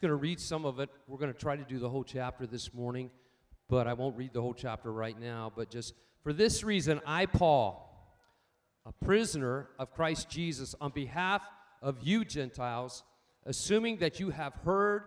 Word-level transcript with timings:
Going 0.00 0.08
to 0.08 0.16
read 0.16 0.40
some 0.40 0.64
of 0.64 0.80
it. 0.80 0.88
We're 1.06 1.18
going 1.18 1.30
to 1.30 1.38
try 1.38 1.56
to 1.56 1.62
do 1.62 1.78
the 1.78 1.90
whole 1.90 2.04
chapter 2.04 2.46
this 2.46 2.72
morning, 2.72 3.10
but 3.68 3.86
I 3.86 3.92
won't 3.92 4.16
read 4.16 4.32
the 4.32 4.40
whole 4.40 4.54
chapter 4.54 4.90
right 4.90 5.18
now. 5.20 5.52
But 5.54 5.68
just 5.68 5.92
for 6.22 6.32
this 6.32 6.64
reason, 6.64 7.02
I, 7.04 7.26
Paul, 7.26 8.16
a 8.86 8.92
prisoner 9.04 9.68
of 9.78 9.92
Christ 9.92 10.30
Jesus, 10.30 10.74
on 10.80 10.92
behalf 10.92 11.42
of 11.82 11.98
you 12.00 12.24
Gentiles, 12.24 13.02
assuming 13.44 13.98
that 13.98 14.18
you 14.18 14.30
have 14.30 14.54
heard 14.64 15.02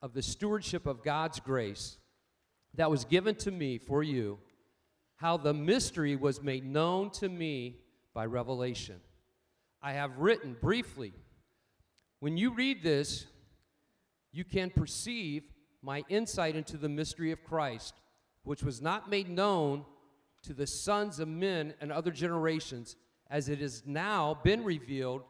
of 0.00 0.14
the 0.14 0.22
stewardship 0.22 0.86
of 0.86 1.04
God's 1.04 1.38
grace 1.38 1.98
that 2.76 2.90
was 2.90 3.04
given 3.04 3.34
to 3.34 3.50
me 3.50 3.76
for 3.76 4.02
you, 4.02 4.38
how 5.16 5.36
the 5.36 5.52
mystery 5.52 6.16
was 6.16 6.42
made 6.42 6.64
known 6.64 7.10
to 7.10 7.28
me 7.28 7.76
by 8.14 8.24
revelation. 8.24 9.00
I 9.82 9.92
have 9.92 10.16
written 10.16 10.56
briefly. 10.58 11.12
When 12.20 12.38
you 12.38 12.54
read 12.54 12.82
this, 12.82 13.26
you 14.32 14.44
can 14.44 14.70
perceive 14.70 15.44
my 15.82 16.04
insight 16.08 16.56
into 16.56 16.76
the 16.76 16.88
mystery 16.88 17.32
of 17.32 17.44
Christ, 17.44 17.94
which 18.44 18.62
was 18.62 18.80
not 18.80 19.10
made 19.10 19.28
known 19.28 19.84
to 20.42 20.54
the 20.54 20.66
sons 20.66 21.20
of 21.20 21.28
men 21.28 21.74
and 21.80 21.92
other 21.92 22.10
generations, 22.10 22.96
as 23.30 23.48
it 23.48 23.60
has 23.60 23.82
now 23.86 24.38
been 24.42 24.64
revealed 24.64 25.22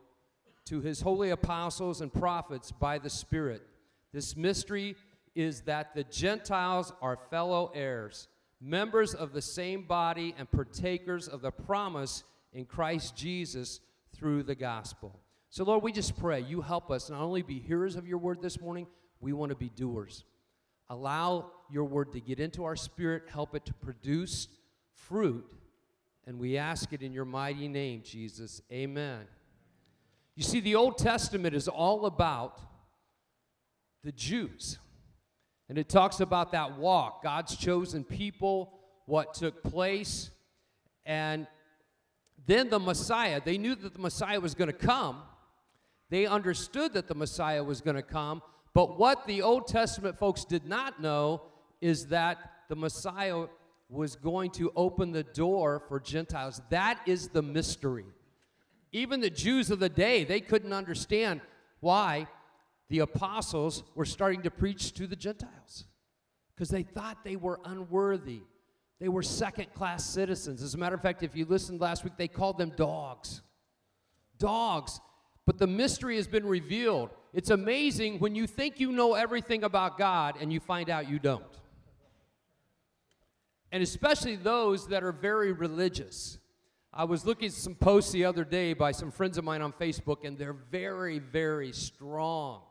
to 0.67 0.81
his 0.81 1.01
holy 1.01 1.31
apostles 1.31 2.01
and 2.01 2.12
prophets 2.12 2.70
by 2.73 2.98
the 2.98 3.11
Spirit. 3.11 3.62
This 4.12 4.37
mystery 4.37 4.97
is 5.35 5.62
that 5.62 5.95
the 5.95 6.05
Gentiles 6.05 6.92
are 7.01 7.19
fellow 7.31 7.73
heirs, 7.75 8.29
members 8.61 9.14
of 9.14 9.33
the 9.33 9.42
same 9.42 9.83
body, 9.83 10.35
and 10.39 10.51
partakers 10.51 11.29
of 11.29 11.41
the 11.41 11.51
promise 11.51 12.25
in 12.53 12.64
Christ 12.64 13.17
Jesus 13.17 13.81
through 14.14 14.42
the 14.42 14.55
gospel. 14.55 15.19
So, 15.51 15.65
Lord, 15.65 15.83
we 15.83 15.91
just 15.91 16.17
pray 16.17 16.41
you 16.41 16.61
help 16.61 16.93
us 16.93 17.11
not 17.11 17.20
only 17.20 17.43
be 17.43 17.59
hearers 17.59 17.97
of 17.97 18.06
your 18.06 18.19
word 18.19 18.41
this 18.41 18.61
morning, 18.61 18.87
we 19.20 19.33
want 19.33 19.51
to 19.51 19.57
be 19.57 19.69
doers. 19.69 20.25
Allow 20.89 21.51
your 21.70 21.84
word 21.84 22.12
to 22.12 22.20
get 22.20 22.39
into 22.39 22.65
our 22.65 22.77
spirit, 22.77 23.25
help 23.29 23.57
it 23.57 23.65
to 23.67 23.75
produce 23.75 24.47
fruit, 24.95 25.45
and 26.27 26.39
we 26.39 26.57
ask 26.57 26.92
it 26.92 27.03
in 27.03 27.12
your 27.12 27.25
mighty 27.25 27.67
name, 27.67 28.03
Jesus. 28.05 28.62
Amen. 28.70 29.27
You 30.37 30.45
see, 30.45 30.61
the 30.61 30.77
Old 30.77 30.98
Testament 30.98 31.55
is 31.55 31.67
all 31.67 32.07
about 32.07 32.61
the 34.05 34.12
Jews. 34.12 34.79
And 35.69 35.79
it 35.79 35.89
talks 35.89 36.20
about 36.20 36.53
that 36.53 36.79
walk, 36.79 37.23
God's 37.25 37.57
chosen 37.57 38.05
people, 38.05 38.73
what 39.07 39.35
took 39.35 39.62
place, 39.62 40.31
and 41.05 41.47
then 42.47 42.70
the 42.70 42.79
Messiah. 42.79 43.41
They 43.45 43.59
knew 43.59 43.75
that 43.75 43.95
the 43.95 44.01
Messiah 44.01 44.41
was 44.41 44.55
going 44.55 44.70
to 44.70 44.77
come. 44.77 45.23
They 46.11 46.27
understood 46.27 46.92
that 46.94 47.08
the 47.08 47.14
Messiah 47.14 47.64
was 47.64 47.80
going 47.80 47.97
to 47.97 48.03
come. 48.03 48.42
But 48.75 48.98
what 48.98 49.27
the 49.27 49.42
Old 49.42 49.66
Testament 49.66 50.19
folks 50.19 50.44
did 50.44 50.67
not 50.67 51.00
know 51.00 51.42
is 51.80 52.06
that 52.06 52.39
the 52.69 52.77
Messiah 52.77 53.47
was 53.89 54.14
going 54.14 54.50
to 54.52 54.72
open 54.77 55.12
the 55.12 55.22
door 55.22 55.83
for 55.89 55.98
Gentiles. 55.98 56.61
That 56.70 57.00
is 57.06 57.28
the 57.28 57.42
mystery. 57.42 58.06
Even 58.92 59.20
the 59.20 59.30
Jews 59.30 59.70
of 59.70 59.78
the 59.78 59.89
day, 59.89 60.25
they 60.25 60.41
couldn't 60.41 60.72
understand 60.72 61.41
why 61.80 62.27
the 62.89 63.00
apostles 63.00 63.85
were 63.95 64.05
starting 64.05 64.42
to 64.42 64.51
preach 64.51 64.92
to 64.95 65.06
the 65.06 65.17
Gentiles 65.17 65.85
because 66.55 66.68
they 66.68 66.83
thought 66.83 67.24
they 67.24 67.36
were 67.36 67.61
unworthy. 67.64 68.42
They 69.01 69.08
were 69.08 69.23
second 69.23 69.73
class 69.74 70.05
citizens. 70.05 70.62
As 70.62 70.74
a 70.74 70.79
matter 70.79 70.95
of 70.95 71.01
fact, 71.01 71.23
if 71.23 71.35
you 71.35 71.46
listened 71.46 71.80
last 71.80 72.05
week, 72.05 72.14
they 72.18 72.29
called 72.29 72.58
them 72.58 72.73
dogs. 72.77 73.42
Dogs. 74.39 75.01
But 75.50 75.58
the 75.58 75.66
mystery 75.66 76.14
has 76.14 76.28
been 76.28 76.46
revealed. 76.46 77.11
It's 77.33 77.50
amazing 77.50 78.20
when 78.20 78.36
you 78.36 78.46
think 78.46 78.78
you 78.78 78.92
know 78.92 79.14
everything 79.14 79.64
about 79.64 79.98
God 79.98 80.36
and 80.40 80.52
you 80.52 80.61
find 80.61 80.88
out 80.88 81.08
you 81.08 81.18
don't. 81.18 81.42
And 83.72 83.83
especially 83.83 84.36
those 84.36 84.86
that 84.86 85.02
are 85.02 85.11
very 85.11 85.50
religious. 85.50 86.38
I 86.94 87.02
was 87.02 87.27
looking 87.27 87.48
at 87.48 87.55
some 87.55 87.74
posts 87.74 88.12
the 88.12 88.27
other 88.27 88.44
day 88.44 88.74
by 88.74 88.92
some 88.92 89.11
friends 89.11 89.38
of 89.38 89.44
mine 89.44 89.61
on 89.61 89.72
Facebook, 89.72 90.24
and 90.24 90.38
they're 90.38 90.52
very, 90.52 91.18
very 91.18 91.72
strong 91.72 92.62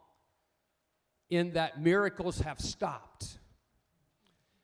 in 1.29 1.51
that 1.56 1.81
miracles 1.81 2.40
have 2.40 2.61
stopped. 2.61 3.40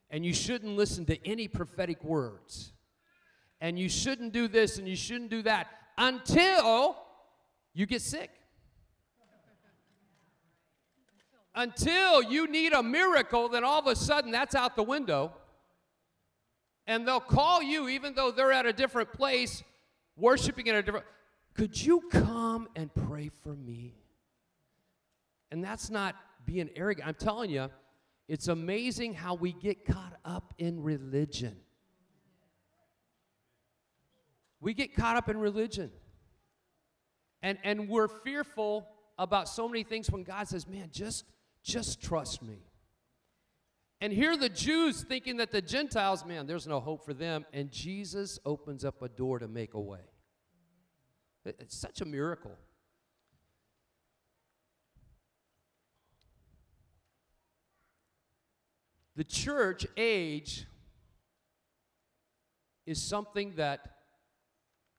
And 0.09 0.25
you 0.25 0.33
shouldn't 0.33 0.77
listen 0.77 1.03
to 1.07 1.27
any 1.27 1.49
prophetic 1.49 2.01
words. 2.01 2.71
And 3.59 3.77
you 3.77 3.89
shouldn't 3.89 4.31
do 4.31 4.47
this 4.47 4.77
and 4.77 4.87
you 4.87 4.95
shouldn't 4.95 5.31
do 5.31 5.41
that 5.41 5.67
until 5.97 7.01
you 7.75 7.85
get 7.85 8.01
sick. 8.01 8.31
until 11.55 12.21
you 12.21 12.47
need 12.47 12.73
a 12.73 12.83
miracle, 12.83 13.47
then 13.49 13.63
all 13.63 13.79
of 13.79 13.87
a 13.87 13.95
sudden 13.95 14.31
that's 14.31 14.55
out 14.55 14.75
the 14.75 14.83
window. 14.83 15.31
And 16.87 17.07
they'll 17.07 17.19
call 17.19 17.63
you, 17.63 17.87
even 17.89 18.13
though 18.13 18.31
they're 18.31 18.51
at 18.51 18.65
a 18.65 18.73
different 18.73 19.11
place, 19.13 19.63
worshiping 20.15 20.67
in 20.67 20.75
a 20.75 20.83
different. 20.83 21.05
Could 21.55 21.81
you 21.81 22.01
come 22.11 22.67
and 22.75 22.93
pray 22.93 23.31
for 23.43 23.55
me? 23.55 23.95
And 25.51 25.63
that's 25.63 25.89
not 25.89 26.15
being 26.45 26.69
arrogant. 26.75 27.07
I'm 27.07 27.15
telling 27.15 27.49
you, 27.49 27.69
it's 28.27 28.49
amazing 28.49 29.13
how 29.13 29.35
we 29.35 29.53
get 29.53 29.85
caught 29.85 30.13
up 30.25 30.53
in 30.57 30.83
religion. 30.83 31.55
We 34.59 34.73
get 34.73 34.95
caught 34.95 35.15
up 35.15 35.29
in 35.29 35.37
religion. 35.37 35.91
And, 37.45 37.59
and 37.63 37.87
we're 37.87 38.07
fearful 38.07 38.87
about 39.19 39.47
so 39.47 39.67
many 39.67 39.83
things 39.83 40.09
when 40.09 40.23
God 40.23 40.47
says, 40.47 40.67
man, 40.67 40.89
just, 40.91 41.25
just 41.63 42.01
trust 42.01 42.41
me. 42.41 42.57
And 44.01 44.11
here 44.11 44.35
the 44.35 44.49
Jews 44.49 45.03
thinking 45.03 45.37
that 45.37 45.51
the 45.51 45.61
Gentiles, 45.61 46.25
man, 46.25 46.47
there's 46.47 46.65
no 46.65 46.79
hope 46.79 47.05
for 47.05 47.13
them. 47.13 47.45
And 47.53 47.69
Jesus 47.69 48.39
opens 48.47 48.83
up 48.83 49.03
a 49.03 49.09
door 49.09 49.37
to 49.37 49.47
make 49.47 49.75
a 49.75 49.79
way. 49.79 49.99
It's 51.45 51.77
such 51.77 52.01
a 52.01 52.05
miracle. 52.05 52.57
The 59.15 59.23
church 59.23 59.85
age 59.95 60.65
is 62.87 62.99
something 62.99 63.53
that 63.57 63.94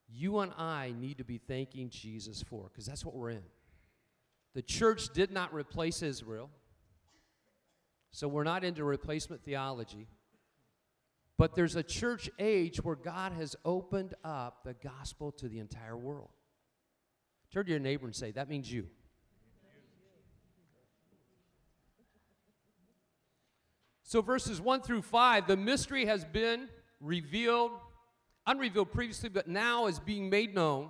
you 0.09 0.39
and 0.39 0.51
I 0.57 0.93
need 0.97 1.17
to 1.17 1.23
be 1.23 1.37
thanking 1.37 1.89
Jesus 1.89 2.41
for 2.41 2.69
because 2.71 2.85
that's 2.85 3.03
what 3.03 3.15
we're 3.15 3.31
in. 3.31 3.43
The 4.53 4.61
church 4.61 5.09
did 5.13 5.31
not 5.31 5.53
replace 5.53 6.01
Israel, 6.01 6.49
so 8.11 8.27
we're 8.27 8.43
not 8.43 8.63
into 8.63 8.83
replacement 8.83 9.43
theology. 9.43 10.07
But 11.37 11.55
there's 11.55 11.75
a 11.75 11.83
church 11.83 12.29
age 12.39 12.83
where 12.83 12.95
God 12.95 13.33
has 13.33 13.55
opened 13.63 14.15
up 14.23 14.63
the 14.63 14.73
gospel 14.73 15.31
to 15.33 15.47
the 15.47 15.59
entire 15.59 15.95
world. 15.95 16.29
Turn 17.53 17.65
to 17.65 17.71
your 17.71 17.79
neighbor 17.79 18.07
and 18.07 18.15
say, 18.15 18.31
That 18.31 18.49
means 18.49 18.71
you. 18.71 18.87
So, 24.03 24.21
verses 24.21 24.61
1 24.61 24.81
through 24.83 25.01
5, 25.01 25.47
the 25.47 25.57
mystery 25.57 26.05
has 26.05 26.23
been 26.23 26.69
revealed, 27.01 27.71
unrevealed 28.47 28.91
previously, 28.91 29.29
but 29.29 29.47
now 29.47 29.85
is 29.85 29.99
being 29.99 30.29
made 30.29 30.55
known 30.55 30.89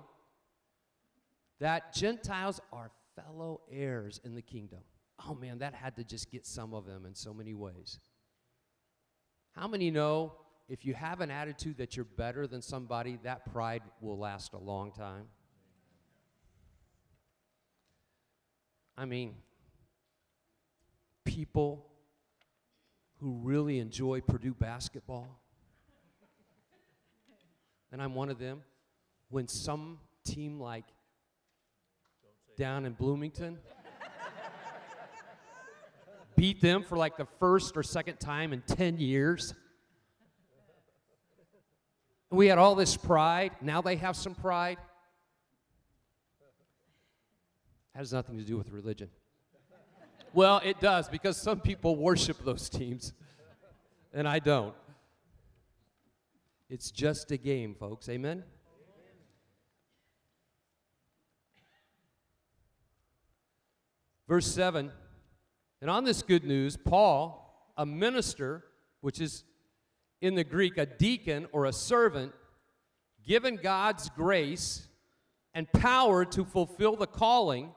that 1.60 1.92
Gentiles 1.92 2.60
are 2.72 2.90
fellow 3.16 3.60
heirs 3.70 4.20
in 4.24 4.34
the 4.34 4.42
kingdom. 4.42 4.78
Oh 5.26 5.34
man, 5.34 5.58
that 5.58 5.74
had 5.74 5.96
to 5.96 6.04
just 6.04 6.30
get 6.30 6.46
some 6.46 6.72
of 6.72 6.86
them 6.86 7.04
in 7.04 7.14
so 7.14 7.34
many 7.34 7.52
ways. 7.52 7.98
How 9.56 9.66
many 9.66 9.90
know 9.90 10.34
if 10.68 10.84
you 10.84 10.94
have 10.94 11.20
an 11.20 11.30
attitude 11.30 11.78
that 11.78 11.96
you're 11.96 12.04
better 12.04 12.46
than 12.46 12.62
somebody, 12.62 13.18
that 13.24 13.52
pride 13.52 13.82
will 14.00 14.18
last 14.18 14.52
a 14.52 14.58
long 14.58 14.92
time? 14.92 15.24
I 18.96 19.04
mean, 19.04 19.34
people 21.24 21.86
who 23.20 23.40
really 23.42 23.80
enjoy 23.80 24.20
Purdue 24.20 24.54
basketball, 24.54 25.40
and 27.92 28.02
I'm 28.02 28.14
one 28.14 28.28
of 28.30 28.38
them, 28.38 28.62
when 29.30 29.48
some 29.48 29.98
team 30.24 30.60
like 30.60 30.84
down 32.56 32.84
in 32.84 32.92
Bloomington 32.92 33.58
beat 36.38 36.60
them 36.60 36.82
for 36.82 36.96
like 36.96 37.16
the 37.16 37.26
first 37.40 37.76
or 37.76 37.82
second 37.82 38.18
time 38.20 38.52
in 38.52 38.62
10 38.62 38.98
years. 38.98 39.54
We 42.30 42.46
had 42.46 42.58
all 42.58 42.74
this 42.74 42.96
pride. 42.96 43.52
Now 43.60 43.80
they 43.80 43.96
have 43.96 44.16
some 44.16 44.34
pride. 44.34 44.78
That 47.94 48.00
has 48.00 48.12
nothing 48.12 48.38
to 48.38 48.44
do 48.44 48.56
with 48.56 48.70
religion. 48.70 49.10
Well, 50.32 50.60
it 50.64 50.78
does 50.80 51.08
because 51.08 51.36
some 51.36 51.60
people 51.60 51.96
worship 51.96 52.44
those 52.44 52.68
teams, 52.68 53.12
and 54.12 54.28
I 54.28 54.38
don't. 54.38 54.74
It's 56.70 56.90
just 56.90 57.30
a 57.30 57.38
game, 57.38 57.74
folks. 57.74 58.08
Amen? 58.10 58.44
Verse 64.28 64.46
7 64.46 64.92
And 65.80 65.90
on 65.90 66.04
this 66.04 66.20
good 66.20 66.44
news, 66.44 66.76
Paul, 66.76 67.72
a 67.76 67.86
minister, 67.86 68.64
which 69.00 69.20
is 69.20 69.44
in 70.20 70.34
the 70.34 70.44
Greek 70.44 70.76
a 70.76 70.84
deacon 70.84 71.46
or 71.52 71.64
a 71.64 71.72
servant, 71.72 72.32
given 73.26 73.56
God's 73.56 74.10
grace 74.10 74.88
and 75.54 75.72
power 75.72 76.26
to 76.26 76.44
fulfill 76.44 76.96
the 76.96 77.06
calling. 77.06 77.72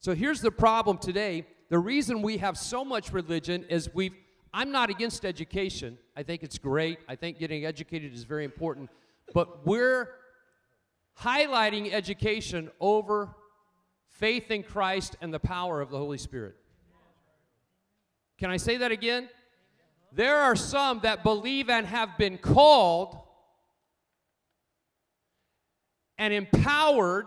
So 0.00 0.14
here's 0.14 0.42
the 0.42 0.50
problem 0.50 0.98
today. 0.98 1.46
The 1.70 1.78
reason 1.78 2.20
we 2.20 2.36
have 2.36 2.58
so 2.58 2.84
much 2.84 3.12
religion 3.12 3.64
is 3.70 3.94
we've 3.94 4.14
I'm 4.52 4.70
not 4.70 4.90
against 4.90 5.24
education. 5.24 5.96
I 6.16 6.22
think 6.22 6.42
it's 6.42 6.58
great. 6.58 6.98
I 7.08 7.16
think 7.16 7.38
getting 7.38 7.64
educated 7.64 8.12
is 8.14 8.24
very 8.24 8.44
important. 8.44 8.90
But 9.32 9.66
we're 9.66 10.10
highlighting 11.20 11.92
education 11.92 12.70
over 12.80 13.34
faith 14.10 14.50
in 14.50 14.62
Christ 14.62 15.16
and 15.20 15.32
the 15.32 15.40
power 15.40 15.80
of 15.80 15.90
the 15.90 15.98
Holy 15.98 16.18
Spirit. 16.18 16.56
Can 18.38 18.50
I 18.50 18.56
say 18.56 18.76
that 18.78 18.92
again? 18.92 19.28
There 20.12 20.36
are 20.36 20.56
some 20.56 21.00
that 21.00 21.22
believe 21.22 21.70
and 21.70 21.86
have 21.86 22.18
been 22.18 22.36
called 22.36 23.18
and 26.18 26.34
empowered 26.34 27.26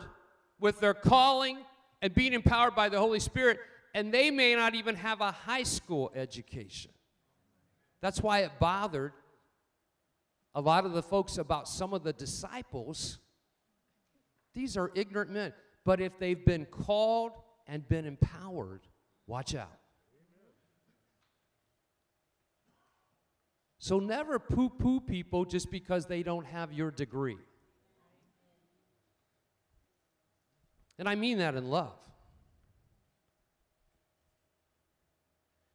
with 0.60 0.80
their 0.80 0.94
calling 0.94 1.58
and 2.02 2.14
being 2.14 2.34
empowered 2.34 2.76
by 2.76 2.90
the 2.90 3.00
Holy 3.00 3.20
Spirit, 3.20 3.60
and 3.96 4.14
they 4.14 4.30
may 4.30 4.56
not 4.56 4.76
even 4.76 4.96
have 4.96 5.22
a 5.22 5.32
high 5.32 5.64
school 5.64 6.12
education. 6.16 6.92
That's 8.06 8.22
why 8.22 8.42
it 8.42 8.52
bothered 8.60 9.14
a 10.54 10.62
lot 10.62 10.86
of 10.86 10.94
the 10.94 11.02
folks 11.02 11.40
about 11.40 11.68
some 11.68 11.92
of 11.92 12.04
the 12.04 12.14
disciples. 12.14 13.18
These 14.54 14.78
are 14.78 14.92
ignorant 14.94 15.32
men. 15.32 15.54
But 15.84 16.00
if 16.00 16.20
they've 16.20 16.46
been 16.46 16.66
called 16.66 17.32
and 17.66 17.88
been 17.90 18.06
empowered, 18.06 18.82
watch 19.26 19.56
out. 19.56 19.80
So 23.80 23.98
never 23.98 24.38
poo 24.38 24.70
poo 24.70 25.00
people 25.00 25.44
just 25.44 25.72
because 25.72 26.06
they 26.06 26.22
don't 26.22 26.46
have 26.46 26.72
your 26.72 26.92
degree. 26.92 27.40
And 31.00 31.10
I 31.10 31.16
mean 31.16 31.40
that 31.40 31.56
in 31.56 31.72
love. 31.72 31.98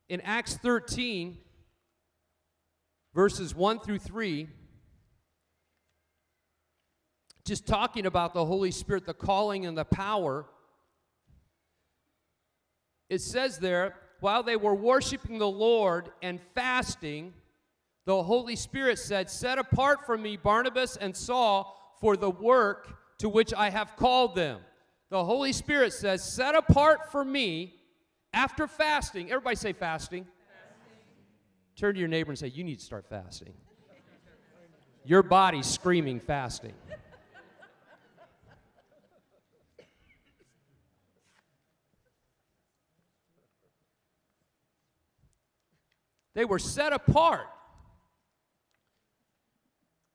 In 0.08 0.20
Acts 0.20 0.54
13, 0.58 1.36
verses 3.14 3.54
1 3.54 3.80
through 3.80 3.98
3, 3.98 4.48
just 7.44 7.66
talking 7.66 8.06
about 8.06 8.34
the 8.34 8.44
Holy 8.44 8.70
Spirit, 8.70 9.06
the 9.06 9.14
calling 9.14 9.66
and 9.66 9.76
the 9.76 9.84
power, 9.84 10.46
it 13.08 13.20
says 13.20 13.58
there, 13.58 13.96
while 14.20 14.42
they 14.42 14.56
were 14.56 14.74
worshiping 14.74 15.38
the 15.38 15.48
Lord 15.48 16.10
and 16.22 16.40
fasting, 16.54 17.32
the 18.06 18.22
Holy 18.22 18.56
Spirit 18.56 18.98
said, 18.98 19.28
Set 19.28 19.58
apart 19.58 20.06
from 20.06 20.22
me 20.22 20.36
Barnabas 20.36 20.96
and 20.96 21.16
Saul 21.16 21.96
for 22.00 22.16
the 22.16 22.30
work 22.30 22.96
to 23.18 23.28
which 23.28 23.52
I 23.52 23.70
have 23.70 23.96
called 23.96 24.34
them. 24.34 24.60
The 25.10 25.24
Holy 25.24 25.52
Spirit 25.52 25.92
says, 25.92 26.22
Set 26.22 26.54
apart 26.54 27.10
for 27.10 27.24
me 27.24 27.74
after 28.32 28.66
fasting. 28.66 29.30
Everybody 29.30 29.56
say 29.56 29.72
fasting. 29.72 30.26
Turn 31.76 31.94
to 31.94 31.98
your 32.00 32.08
neighbor 32.08 32.30
and 32.30 32.38
say, 32.38 32.48
You 32.48 32.64
need 32.64 32.78
to 32.78 32.84
start 32.84 33.06
fasting. 33.08 33.54
Your 35.04 35.22
body's 35.22 35.66
screaming 35.66 36.20
fasting. 36.20 36.74
They 46.34 46.44
were 46.44 46.58
set 46.58 46.92
apart. 46.92 47.46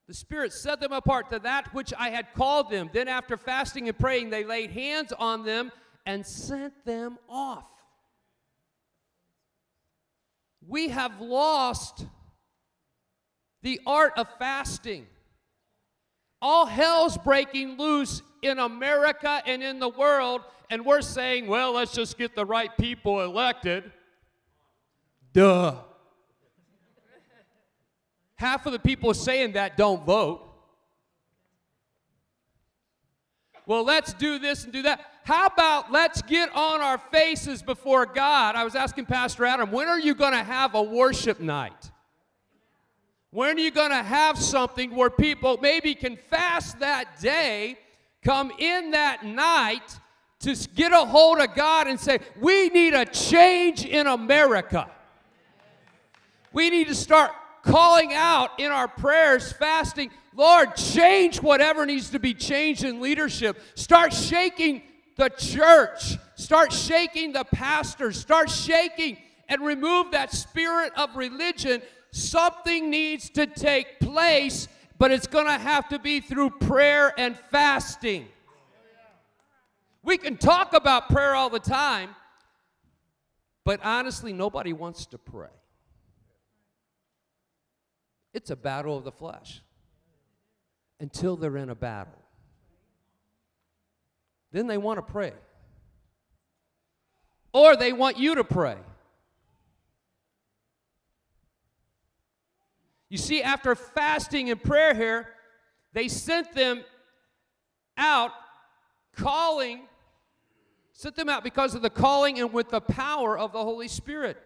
The 0.07 0.13
Spirit 0.13 0.53
set 0.53 0.79
them 0.79 0.91
apart 0.91 1.31
to 1.31 1.39
that 1.39 1.73
which 1.73 1.93
I 1.97 2.09
had 2.09 2.33
called 2.33 2.69
them. 2.69 2.89
Then, 2.93 3.07
after 3.07 3.37
fasting 3.37 3.87
and 3.89 3.97
praying, 3.97 4.29
they 4.29 4.43
laid 4.43 4.71
hands 4.71 5.11
on 5.11 5.43
them 5.43 5.71
and 6.05 6.25
sent 6.25 6.85
them 6.85 7.17
off 7.27 7.65
we 10.67 10.89
have 10.89 11.21
lost 11.21 12.05
the 13.61 13.79
art 13.85 14.13
of 14.17 14.27
fasting. 14.37 15.07
All 16.41 16.65
hell's 16.65 17.17
breaking 17.17 17.77
loose 17.77 18.21
in 18.41 18.59
America 18.59 19.41
and 19.45 19.63
in 19.63 19.79
the 19.79 19.89
world, 19.89 20.41
and 20.69 20.85
we're 20.85 21.01
saying, 21.01 21.47
well, 21.47 21.73
let's 21.73 21.93
just 21.93 22.17
get 22.17 22.35
the 22.35 22.45
right 22.45 22.69
people 22.77 23.21
elected. 23.21 23.91
Duh. 25.33 25.75
Half 28.35 28.65
of 28.65 28.73
the 28.73 28.79
people 28.79 29.13
saying 29.13 29.53
that 29.53 29.77
don't 29.77 30.05
vote. 30.05 30.44
Well, 33.67 33.83
let's 33.83 34.13
do 34.13 34.37
this 34.37 34.63
and 34.63 34.71
do 34.71 34.83
that. 34.83 35.03
How 35.23 35.47
about 35.47 35.91
let's 35.91 36.21
get 36.21 36.55
on 36.55 36.81
our 36.81 36.97
faces 36.97 37.63
before 37.63 38.05
God? 38.05 38.55
I 38.55 38.63
was 38.63 38.75
asking 38.75 39.05
Pastor 39.05 39.45
Adam, 39.45 39.71
when 39.71 39.87
are 39.87 39.99
you 39.99 40.13
going 40.13 40.33
to 40.33 40.43
have 40.43 40.75
a 40.75 40.83
worship 40.83 41.39
night? 41.39 41.91
When 43.31 43.57
are 43.57 43.59
you 43.59 43.71
going 43.71 43.89
to 43.89 44.03
have 44.03 44.37
something 44.37 44.95
where 44.95 45.09
people 45.09 45.57
maybe 45.61 45.95
can 45.95 46.15
fast 46.15 46.79
that 46.79 47.19
day, 47.19 47.77
come 48.23 48.51
in 48.59 48.91
that 48.91 49.25
night 49.25 49.99
to 50.39 50.55
get 50.75 50.91
a 50.91 51.05
hold 51.05 51.39
of 51.39 51.55
God 51.55 51.87
and 51.87 51.99
say, 51.99 52.19
We 52.39 52.69
need 52.69 52.93
a 52.93 53.05
change 53.05 53.83
in 53.83 54.07
America. 54.07 54.89
We 56.53 56.69
need 56.69 56.87
to 56.87 56.95
start 56.95 57.31
calling 57.65 58.13
out 58.13 58.59
in 58.59 58.71
our 58.71 58.87
prayers, 58.87 59.51
fasting, 59.51 60.11
Lord, 60.35 60.75
change 60.75 61.41
whatever 61.41 61.85
needs 61.85 62.11
to 62.11 62.19
be 62.19 62.33
changed 62.33 62.83
in 62.83 63.01
leadership. 63.01 63.59
Start 63.75 64.13
shaking 64.13 64.83
the 65.17 65.29
church. 65.29 66.17
Start 66.35 66.71
shaking 66.71 67.33
the 67.33 67.43
pastors. 67.43 68.19
Start 68.19 68.49
shaking 68.49 69.17
and 69.49 69.61
remove 69.61 70.11
that 70.11 70.31
spirit 70.31 70.93
of 70.95 71.15
religion. 71.15 71.81
Something 72.11 72.89
needs 72.89 73.29
to 73.31 73.47
take 73.47 73.99
place, 73.99 74.67
but 74.97 75.11
it's 75.11 75.27
going 75.27 75.47
to 75.47 75.57
have 75.57 75.89
to 75.89 75.99
be 75.99 76.19
through 76.19 76.51
prayer 76.51 77.13
and 77.17 77.37
fasting. 77.51 78.27
We 80.03 80.17
can 80.17 80.37
talk 80.37 80.73
about 80.73 81.09
prayer 81.09 81.33
all 81.33 81.49
the 81.49 81.59
time, 81.59 82.09
but 83.63 83.79
honestly, 83.83 84.33
nobody 84.33 84.71
wants 84.71 85.07
to 85.07 85.17
pray. 85.17 85.49
It's 88.35 88.49
a 88.49 88.55
battle 88.57 88.97
of 88.97 89.05
the 89.05 89.13
flesh 89.13 89.61
until 90.99 91.37
they're 91.37 91.55
in 91.55 91.69
a 91.69 91.75
battle. 91.75 92.21
Then 94.51 94.67
they 94.67 94.77
want 94.77 94.97
to 94.97 95.01
pray. 95.01 95.31
Or 97.53 97.77
they 97.77 97.93
want 97.93 98.17
you 98.17 98.35
to 98.35 98.43
pray. 98.43 98.75
You 103.07 103.17
see, 103.17 103.41
after 103.41 103.73
fasting 103.73 104.49
and 104.49 104.61
prayer 104.61 104.93
here, 104.93 105.29
they 105.93 106.09
sent 106.09 106.51
them 106.53 106.83
out 107.95 108.31
calling, 109.15 109.83
sent 110.91 111.15
them 111.15 111.29
out 111.29 111.41
because 111.41 111.73
of 111.73 111.81
the 111.81 111.89
calling 111.89 112.37
and 112.41 112.51
with 112.51 112.69
the 112.69 112.81
power 112.81 113.37
of 113.37 113.53
the 113.53 113.63
Holy 113.63 113.87
Spirit. 113.87 114.44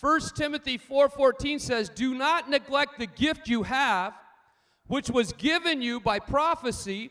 1 0.00 0.34
Timothy 0.34 0.78
4:14 0.78 1.58
says, 1.58 1.88
"Do 1.88 2.14
not 2.14 2.50
neglect 2.50 2.98
the 2.98 3.06
gift 3.06 3.48
you 3.48 3.62
have, 3.62 4.14
which 4.86 5.10
was 5.10 5.32
given 5.32 5.80
you 5.80 6.00
by 6.00 6.18
prophecy 6.18 7.10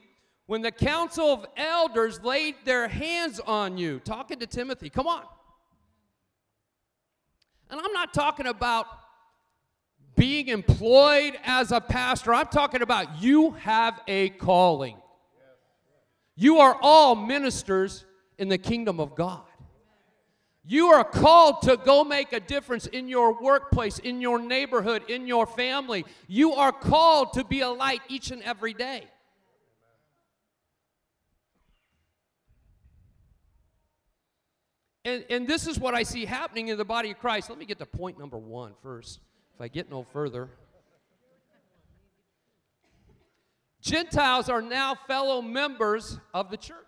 when 0.52 0.62
the 0.62 0.72
council 0.72 1.32
of 1.32 1.46
elders 1.56 2.22
laid 2.24 2.56
their 2.66 2.90
hands 2.90 3.40
on 3.40 3.78
you. 3.78 4.00
Talking 4.00 4.38
to 4.40 4.46
Timothy, 4.46 4.90
come 4.90 5.08
on. 5.08 5.24
And 7.70 7.80
I'm 7.80 7.94
not 7.94 8.14
talking 8.14 8.48
about 8.48 8.86
being 10.18 10.50
employed 10.50 11.40
as 11.46 11.72
a 11.72 11.80
pastor, 11.80 12.34
I'm 12.34 12.48
talking 12.48 12.82
about 12.82 13.22
you 13.22 13.52
have 13.52 14.02
a 14.10 14.30
calling. 14.30 14.98
You 16.36 16.58
are 16.58 16.78
all 16.82 17.16
ministers 17.16 18.06
in 18.38 18.50
the 18.50 18.58
kingdom 18.58 19.00
of 19.00 19.16
God. 19.16 19.46
You 20.64 20.88
are 20.88 21.04
called 21.04 21.64
to 21.64 21.76
go 21.76 22.04
make 22.04 22.34
a 22.34 22.40
difference 22.40 22.86
in 22.86 23.08
your 23.08 23.42
workplace, 23.42 23.98
in 23.98 24.22
your 24.22 24.40
neighborhood, 24.40 25.04
in 25.10 25.26
your 25.26 25.48
family. 25.48 26.06
You 26.28 26.54
are 26.54 26.72
called 26.72 27.34
to 27.34 27.44
be 27.44 27.62
a 27.62 27.70
light 27.70 28.02
each 28.10 28.30
and 28.30 28.44
every 28.44 28.74
day. 28.74 29.06
And, 35.04 35.26
and 35.32 35.48
this 35.48 35.66
is 35.66 35.80
what 35.80 35.96
I 35.96 36.04
see 36.04 36.26
happening 36.26 36.68
in 36.68 36.78
the 36.78 36.86
body 36.86 37.10
of 37.10 37.18
Christ. 37.18 37.50
Let 37.50 37.58
me 37.58 37.66
get 37.66 37.80
to 37.80 37.88
point 37.88 38.20
number 38.20 38.38
one 38.38 38.74
first, 38.84 39.20
if 39.56 39.62
I 39.62 39.68
get 39.68 39.90
no 39.90 40.04
further. 40.04 40.48
Gentiles 43.82 44.48
are 44.48 44.62
now 44.62 44.94
fellow 45.08 45.42
members 45.42 46.20
of 46.36 46.52
the 46.52 46.58
church. 46.58 46.86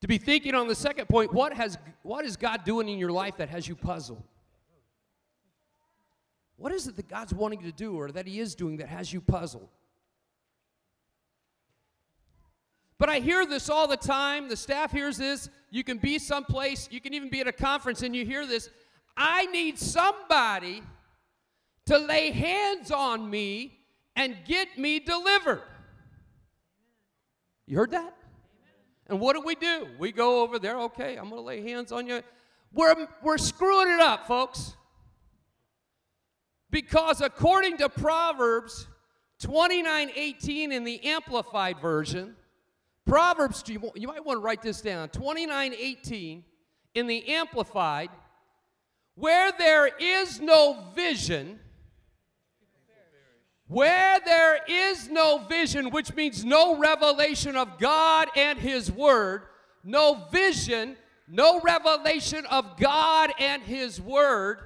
To 0.00 0.08
be 0.08 0.18
thinking 0.18 0.54
on 0.54 0.68
the 0.68 0.74
second 0.74 1.08
point, 1.08 1.32
what, 1.32 1.52
has, 1.52 1.76
what 2.02 2.24
is 2.24 2.36
God 2.36 2.64
doing 2.64 2.88
in 2.88 2.98
your 2.98 3.10
life 3.10 3.36
that 3.38 3.48
has 3.48 3.66
you 3.66 3.74
puzzled? 3.74 4.22
What 6.56 6.72
is 6.72 6.86
it 6.86 6.96
that 6.96 7.08
God's 7.08 7.34
wanting 7.34 7.62
to 7.62 7.72
do 7.72 7.94
or 7.94 8.10
that 8.12 8.26
He 8.26 8.40
is 8.40 8.54
doing 8.54 8.76
that 8.78 8.88
has 8.88 9.12
you 9.12 9.20
puzzled? 9.20 9.68
But 12.98 13.08
I 13.08 13.20
hear 13.20 13.46
this 13.46 13.70
all 13.70 13.86
the 13.86 13.96
time. 13.96 14.48
The 14.48 14.56
staff 14.56 14.90
hears 14.90 15.16
this. 15.16 15.48
You 15.70 15.84
can 15.84 15.98
be 15.98 16.18
someplace, 16.18 16.88
you 16.90 17.00
can 17.00 17.14
even 17.14 17.28
be 17.28 17.40
at 17.40 17.46
a 17.46 17.52
conference 17.52 18.02
and 18.02 18.14
you 18.14 18.24
hear 18.24 18.44
this. 18.44 18.70
I 19.16 19.46
need 19.46 19.78
somebody 19.78 20.82
to 21.86 21.98
lay 21.98 22.30
hands 22.32 22.90
on 22.90 23.28
me 23.30 23.78
and 24.16 24.36
get 24.46 24.78
me 24.78 24.98
delivered. 24.98 25.62
You 27.66 27.76
heard 27.76 27.92
that? 27.92 28.17
And 29.08 29.20
what 29.20 29.34
do 29.34 29.40
we 29.40 29.54
do? 29.54 29.88
We 29.98 30.12
go 30.12 30.42
over 30.42 30.58
there, 30.58 30.78
okay, 30.80 31.16
I'm 31.16 31.30
going 31.30 31.40
to 31.40 31.46
lay 31.46 31.62
hands 31.62 31.92
on 31.92 32.06
you. 32.06 32.22
We're, 32.72 33.08
we're 33.22 33.38
screwing 33.38 33.88
it 33.88 34.00
up, 34.00 34.26
folks. 34.26 34.76
Because 36.70 37.20
according 37.22 37.78
to 37.78 37.88
Proverbs 37.88 38.86
29 39.40 40.10
18 40.14 40.72
in 40.72 40.84
the 40.84 41.02
Amplified 41.06 41.80
Version, 41.80 42.36
Proverbs, 43.06 43.64
you 43.66 43.90
you 43.94 44.06
might 44.06 44.24
want 44.24 44.36
to 44.36 44.42
write 44.42 44.60
this 44.60 44.82
down 44.82 45.08
29 45.08 45.74
18 45.74 46.44
in 46.94 47.06
the 47.06 47.26
Amplified, 47.28 48.10
where 49.14 49.50
there 49.56 49.86
is 49.86 50.40
no 50.40 50.84
vision, 50.94 51.58
where 53.68 54.18
there 54.24 54.60
is 54.66 55.08
no 55.08 55.44
vision, 55.48 55.90
which 55.90 56.14
means 56.14 56.44
no 56.44 56.78
revelation 56.78 57.54
of 57.54 57.78
God 57.78 58.28
and 58.34 58.58
His 58.58 58.90
Word, 58.90 59.42
no 59.84 60.26
vision, 60.32 60.96
no 61.28 61.60
revelation 61.60 62.46
of 62.46 62.78
God 62.78 63.30
and 63.38 63.62
His 63.62 64.00
Word, 64.00 64.58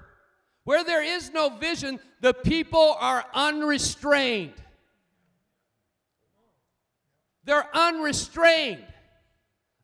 where 0.65 0.85
there 0.85 1.03
is 1.03 1.33
no 1.33 1.51
vision, 1.51 1.99
the 2.21 2.33
people 2.33 2.97
are 3.01 3.25
unrestrained. 3.35 4.55
They're 7.45 7.69
unrestrained. 7.75 8.85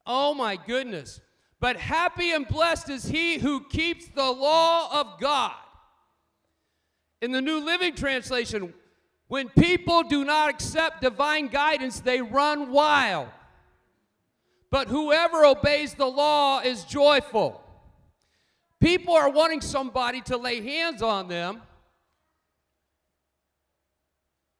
Oh 0.06 0.32
my 0.32 0.54
goodness. 0.54 1.20
But 1.60 1.76
happy 1.76 2.30
and 2.30 2.46
blessed 2.46 2.88
is 2.88 3.04
he 3.04 3.38
who 3.38 3.64
keeps 3.64 4.06
the 4.08 4.30
law 4.30 5.00
of 5.00 5.18
God. 5.20 5.56
In 7.20 7.32
the 7.32 7.42
New 7.42 7.64
Living 7.64 7.96
Translation, 7.96 8.72
when 9.28 9.50
people 9.50 10.02
do 10.02 10.25
not 10.25 10.49
accept 10.49 11.02
divine 11.02 11.49
guidance, 11.49 12.00
they 12.00 12.20
run 12.23 12.73
wild. 12.73 13.28
But 14.70 14.88
whoever 14.88 15.44
obeys 15.44 15.94
the 15.94 16.06
law 16.06 16.61
is 16.61 16.85
joyful. 16.85 17.62
People 18.80 19.14
are 19.14 19.30
wanting 19.30 19.61
somebody 19.61 20.20
to 20.23 20.37
lay 20.37 20.62
hands 20.62 21.02
on 21.02 21.28
them, 21.28 21.62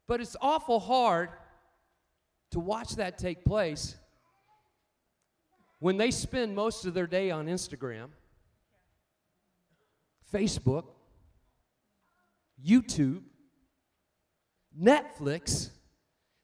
but 0.07 0.21
it's 0.21 0.37
awful 0.41 0.81
hard 0.81 1.31
to 2.51 2.61
watch 2.61 2.97
that 2.97 3.19
take 3.19 3.45
place 3.45 3.97
when 5.79 5.97
they 5.97 6.11
spend 6.11 6.55
most 6.57 6.85
of 6.85 6.95
their 6.95 7.07
day 7.07 7.31
on 7.31 7.47
Instagram, 7.47 8.09
Facebook, 10.33 10.85
YouTube, 12.67 13.23
Netflix. 14.77 15.71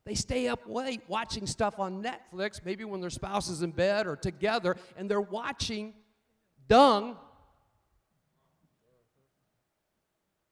They 0.04 0.14
stay 0.14 0.48
up 0.48 0.60
late 0.66 1.02
watching 1.08 1.46
stuff 1.46 1.78
on 1.78 2.02
Netflix, 2.02 2.60
maybe 2.64 2.84
when 2.84 3.00
their 3.00 3.10
spouse 3.10 3.48
is 3.48 3.62
in 3.62 3.70
bed 3.70 4.06
or 4.06 4.16
together, 4.16 4.76
and 4.96 5.10
they're 5.10 5.20
watching 5.20 5.94
dung. 6.68 7.16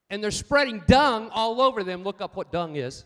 And 0.09 0.23
they're 0.23 0.31
spreading 0.31 0.83
dung 0.87 1.29
all 1.31 1.61
over 1.61 1.85
them. 1.85 2.03
Look 2.03 2.21
up 2.21 2.37
what 2.37 2.51
dung 2.53 2.77
is. 2.77 3.05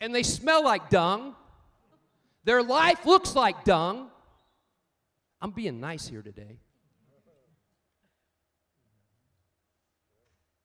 and 0.00 0.14
they 0.14 0.22
smell 0.22 0.64
like 0.64 0.90
dung. 0.90 1.34
Their 2.44 2.62
life 2.62 3.06
looks 3.06 3.36
like 3.36 3.64
dung. 3.64 4.08
I'm 5.40 5.50
being 5.50 5.80
nice 5.80 6.06
here 6.08 6.22
today. 6.22 6.58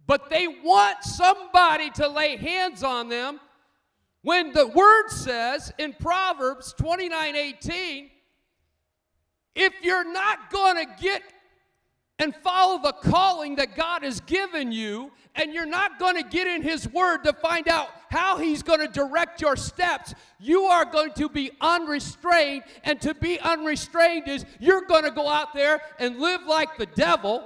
But 0.08 0.30
they 0.30 0.48
want 0.48 1.04
somebody 1.04 1.90
to 1.92 2.08
lay 2.08 2.38
hands 2.38 2.82
on 2.82 3.10
them 3.10 3.40
when 4.22 4.52
the 4.54 4.68
word 4.68 5.10
says 5.10 5.72
in 5.78 5.94
Proverbs 5.94 6.74
29 6.74 7.36
18, 7.36 8.10
if 9.56 9.74
you're 9.82 10.12
not 10.12 10.50
going 10.50 10.76
to 10.76 11.02
get 11.02 11.22
and 12.20 12.36
follow 12.36 12.82
the 12.82 12.94
calling 12.94 13.56
that 13.58 13.76
God 13.76 14.04
has 14.04 14.22
given 14.22 14.72
you, 14.72 15.12
and 15.36 15.54
you're 15.54 15.68
not 15.68 16.00
going 16.00 16.16
to 16.16 16.28
get 16.28 16.48
in 16.48 16.64
His 16.64 16.92
Word 16.92 17.24
to 17.26 17.34
find 17.34 17.68
out 17.68 17.90
how 18.10 18.38
He's 18.38 18.64
going 18.64 18.80
to 18.80 18.88
direct 18.88 19.40
your 19.40 19.56
steps, 19.56 20.16
you 20.40 20.64
are 20.64 20.84
going 20.84 21.14
to 21.14 21.30
be 21.30 21.52
unrestrained. 21.62 22.64
And 22.84 23.00
to 23.02 23.14
be 23.14 23.40
unrestrained 23.40 24.28
is 24.28 24.46
you're 24.60 24.82
going 24.82 25.04
to 25.04 25.12
go 25.12 25.28
out 25.28 25.54
there 25.54 25.80
and 26.00 26.18
live 26.20 26.42
like 26.48 26.78
the 26.78 26.88
devil 26.88 27.44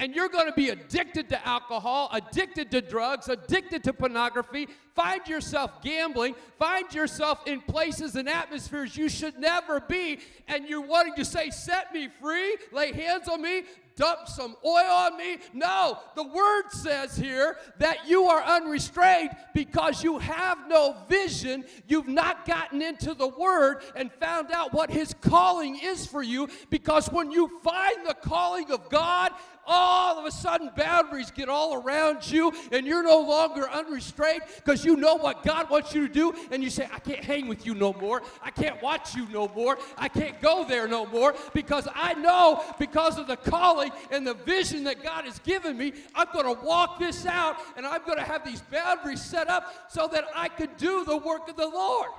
and 0.00 0.14
you're 0.14 0.30
going 0.30 0.46
to 0.46 0.52
be 0.52 0.70
addicted 0.70 1.28
to 1.28 1.46
alcohol, 1.46 2.08
addicted 2.12 2.70
to 2.70 2.80
drugs, 2.80 3.28
addicted 3.28 3.84
to 3.84 3.92
pornography, 3.92 4.66
find 4.94 5.28
yourself 5.28 5.82
gambling, 5.82 6.34
find 6.58 6.92
yourself 6.94 7.46
in 7.46 7.60
places 7.60 8.16
and 8.16 8.26
atmospheres 8.26 8.96
you 8.96 9.10
should 9.10 9.38
never 9.38 9.78
be, 9.78 10.18
and 10.48 10.66
you're 10.66 10.80
wanting 10.80 11.14
to 11.14 11.24
say, 11.24 11.50
Set 11.50 11.92
me 11.92 12.08
free, 12.18 12.56
lay 12.72 12.92
hands 12.92 13.28
on 13.28 13.42
me, 13.42 13.64
dump 14.00 14.26
some 14.26 14.56
oil 14.64 14.90
on 14.90 15.16
me. 15.18 15.36
No, 15.52 15.98
the 16.16 16.26
word 16.26 16.70
says 16.70 17.16
here 17.16 17.58
that 17.78 18.08
you 18.08 18.24
are 18.24 18.42
unrestrained 18.42 19.30
because 19.52 20.02
you 20.02 20.18
have 20.18 20.66
no 20.68 20.96
vision. 21.08 21.64
You've 21.86 22.08
not 22.08 22.46
gotten 22.46 22.80
into 22.80 23.12
the 23.12 23.28
word 23.28 23.82
and 23.94 24.10
found 24.12 24.50
out 24.52 24.72
what 24.72 24.90
his 24.90 25.14
calling 25.20 25.78
is 25.78 26.06
for 26.06 26.22
you 26.22 26.48
because 26.70 27.08
when 27.08 27.30
you 27.30 27.60
find 27.62 28.06
the 28.06 28.14
calling 28.14 28.70
of 28.72 28.88
God, 28.88 29.32
all 29.70 30.18
of 30.18 30.24
a 30.24 30.30
sudden 30.30 30.70
boundaries 30.76 31.30
get 31.30 31.48
all 31.48 31.74
around 31.74 32.28
you 32.30 32.52
and 32.72 32.86
you're 32.86 33.04
no 33.04 33.20
longer 33.20 33.70
unrestrained 33.70 34.42
because 34.56 34.84
you 34.84 34.96
know 34.96 35.14
what 35.14 35.44
God 35.44 35.70
wants 35.70 35.94
you 35.94 36.08
to 36.08 36.12
do 36.12 36.34
and 36.50 36.62
you 36.62 36.70
say, 36.70 36.88
I 36.92 36.98
can't 36.98 37.24
hang 37.24 37.46
with 37.46 37.64
you 37.64 37.74
no 37.74 37.92
more. 37.92 38.22
I 38.42 38.50
can't 38.50 38.82
watch 38.82 39.14
you 39.14 39.28
no 39.28 39.48
more. 39.54 39.78
I 39.96 40.08
can't 40.08 40.40
go 40.40 40.64
there 40.64 40.88
no 40.88 41.06
more 41.06 41.34
because 41.54 41.86
I 41.94 42.14
know 42.14 42.62
because 42.78 43.16
of 43.16 43.28
the 43.28 43.36
calling 43.36 43.92
and 44.10 44.26
the 44.26 44.34
vision 44.34 44.84
that 44.84 45.04
God 45.04 45.24
has 45.24 45.38
given 45.38 45.78
me, 45.78 45.92
I'm 46.14 46.26
going 46.32 46.52
to 46.52 46.60
walk 46.62 46.98
this 46.98 47.24
out 47.24 47.56
and 47.76 47.86
I'm 47.86 48.04
going 48.04 48.18
to 48.18 48.24
have 48.24 48.44
these 48.44 48.62
boundaries 48.62 49.22
set 49.22 49.48
up 49.48 49.72
so 49.88 50.08
that 50.08 50.24
I 50.34 50.48
can 50.48 50.70
do 50.76 51.04
the 51.04 51.16
work 51.16 51.48
of 51.48 51.56
the 51.56 51.68
Lord. 51.68 52.10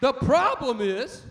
The 0.00 0.12
problem 0.12 0.80
is, 0.80 1.22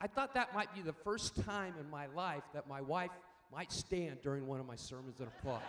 I 0.00 0.06
thought 0.06 0.32
that 0.34 0.54
might 0.54 0.74
be 0.74 0.80
the 0.80 0.94
first 0.94 1.44
time 1.44 1.74
in 1.78 1.90
my 1.90 2.06
life 2.06 2.42
that 2.54 2.66
my 2.66 2.80
wife 2.80 3.10
might 3.52 3.70
stand 3.70 4.22
during 4.22 4.46
one 4.46 4.58
of 4.58 4.64
my 4.64 4.76
sermons 4.76 5.20
and 5.20 5.28
applaud. 5.28 5.60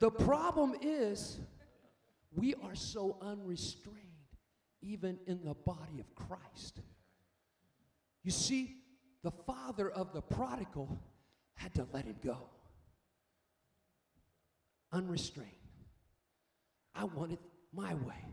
the 0.00 0.10
problem 0.10 0.74
is, 0.82 1.38
we 2.32 2.54
are 2.56 2.74
so 2.74 3.16
unrestrained, 3.22 4.00
even 4.82 5.20
in 5.28 5.44
the 5.44 5.54
body 5.54 6.00
of 6.00 6.12
Christ. 6.16 6.80
You 8.24 8.32
see, 8.32 8.78
the 9.22 9.30
father 9.30 9.88
of 9.88 10.12
the 10.12 10.20
prodigal 10.20 11.00
had 11.54 11.72
to 11.74 11.86
let 11.92 12.06
him 12.06 12.16
go 12.24 12.38
unrestrained. 14.94 15.50
I 16.94 17.04
want 17.04 17.32
it 17.32 17.40
my 17.72 17.94
way. 17.94 18.24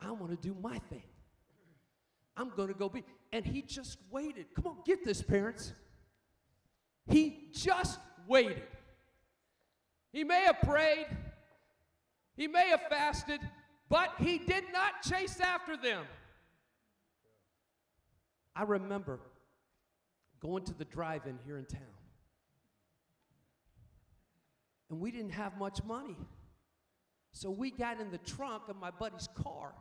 I 0.00 0.10
want 0.10 0.30
to 0.30 0.48
do 0.48 0.56
my 0.60 0.78
thing. 0.90 1.04
I'm 2.36 2.48
going 2.48 2.68
to 2.68 2.74
go 2.74 2.88
be. 2.88 3.04
And 3.32 3.44
he 3.44 3.62
just 3.62 3.98
waited. 4.10 4.46
Come 4.56 4.66
on, 4.66 4.76
get 4.86 5.04
this, 5.04 5.22
parents. 5.22 5.72
He 7.06 7.48
just 7.52 8.00
waited. 8.26 8.62
He 10.12 10.24
may 10.24 10.42
have 10.42 10.60
prayed, 10.60 11.06
he 12.36 12.46
may 12.46 12.68
have 12.68 12.82
fasted, 12.90 13.40
but 13.88 14.10
he 14.18 14.38
did 14.38 14.64
not 14.72 15.02
chase 15.02 15.40
after 15.40 15.76
them. 15.76 16.04
I 18.54 18.64
remember 18.64 19.20
going 20.40 20.64
to 20.64 20.74
the 20.74 20.84
drive 20.84 21.26
in 21.26 21.38
here 21.46 21.56
in 21.56 21.64
town 21.64 21.80
and 24.92 25.00
we 25.00 25.10
didn't 25.10 25.32
have 25.32 25.58
much 25.58 25.82
money. 25.82 26.16
So 27.32 27.50
we 27.50 27.70
got 27.70 27.98
in 27.98 28.10
the 28.10 28.18
trunk 28.18 28.64
of 28.68 28.76
my 28.76 28.90
buddy's 28.90 29.28
car. 29.42 29.72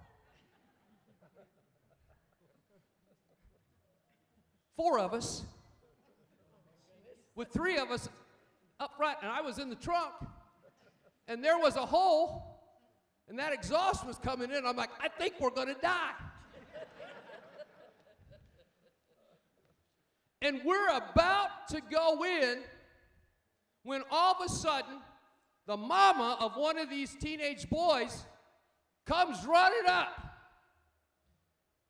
four 4.78 4.98
of 4.98 5.14
us, 5.14 5.44
with 7.36 7.50
three 7.50 7.78
of 7.78 7.92
us 7.92 8.10
up 8.80 8.98
front, 8.98 9.16
and 9.22 9.30
I 9.30 9.42
was 9.42 9.60
in 9.60 9.70
the 9.70 9.76
trunk, 9.76 10.14
and 11.28 11.44
there 11.44 11.60
was 11.60 11.76
a 11.76 11.86
hole, 11.86 12.42
and 13.28 13.38
that 13.38 13.54
exhaust 13.54 14.08
was 14.08 14.18
coming 14.18 14.50
in. 14.50 14.66
I'm 14.66 14.76
like, 14.76 14.90
I 15.00 15.08
think 15.08 15.36
we're 15.40 15.52
gonna 15.52 15.76
die. 15.80 16.14
and 20.42 20.62
we're 20.66 20.90
about 20.90 21.68
to 21.68 21.82
go 21.92 22.26
in 22.26 22.64
when 23.84 24.02
all 24.10 24.36
of 24.36 24.46
a 24.46 24.50
sudden 24.50 24.98
the 25.68 25.78
mama 25.78 26.38
of 26.40 26.56
one 26.56 26.78
of 26.78 26.90
these 26.90 27.16
teenage 27.16 27.70
boys 27.70 28.26
comes 29.06 29.46
running 29.46 29.88
up, 29.88 30.10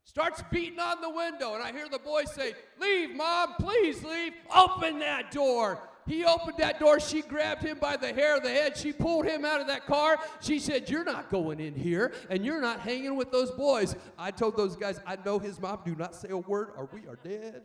starts 0.03 0.43
beating 0.51 0.79
on 0.79 1.01
the 1.01 1.09
window, 1.09 1.53
and 1.53 1.63
I 1.63 1.71
hear 1.71 1.87
the 1.89 1.99
boy 1.99 2.23
say, 2.25 2.53
Leave, 2.79 3.15
mom, 3.15 3.55
please 3.59 4.03
leave. 4.03 4.33
Open 4.55 4.99
that 4.99 5.31
door. 5.31 5.79
He 6.07 6.25
opened 6.25 6.57
that 6.57 6.79
door. 6.79 6.99
She 6.99 7.21
grabbed 7.21 7.63
him 7.63 7.77
by 7.79 7.95
the 7.95 8.11
hair 8.11 8.35
of 8.35 8.43
the 8.43 8.49
head. 8.49 8.75
She 8.75 8.91
pulled 8.91 9.25
him 9.25 9.45
out 9.45 9.61
of 9.61 9.67
that 9.67 9.85
car. 9.85 10.17
She 10.41 10.59
said, 10.59 10.89
You're 10.89 11.03
not 11.03 11.29
going 11.29 11.59
in 11.59 11.75
here, 11.75 12.11
and 12.29 12.43
you're 12.43 12.61
not 12.61 12.79
hanging 12.79 13.15
with 13.15 13.31
those 13.31 13.51
boys. 13.51 13.95
I 14.17 14.31
told 14.31 14.57
those 14.57 14.75
guys, 14.75 14.99
I 15.05 15.17
know 15.23 15.39
his 15.39 15.59
mom. 15.61 15.79
Do 15.85 15.95
not 15.95 16.15
say 16.15 16.29
a 16.29 16.37
word, 16.37 16.69
or 16.75 16.89
we 16.91 17.07
are 17.07 17.17
dead. 17.23 17.61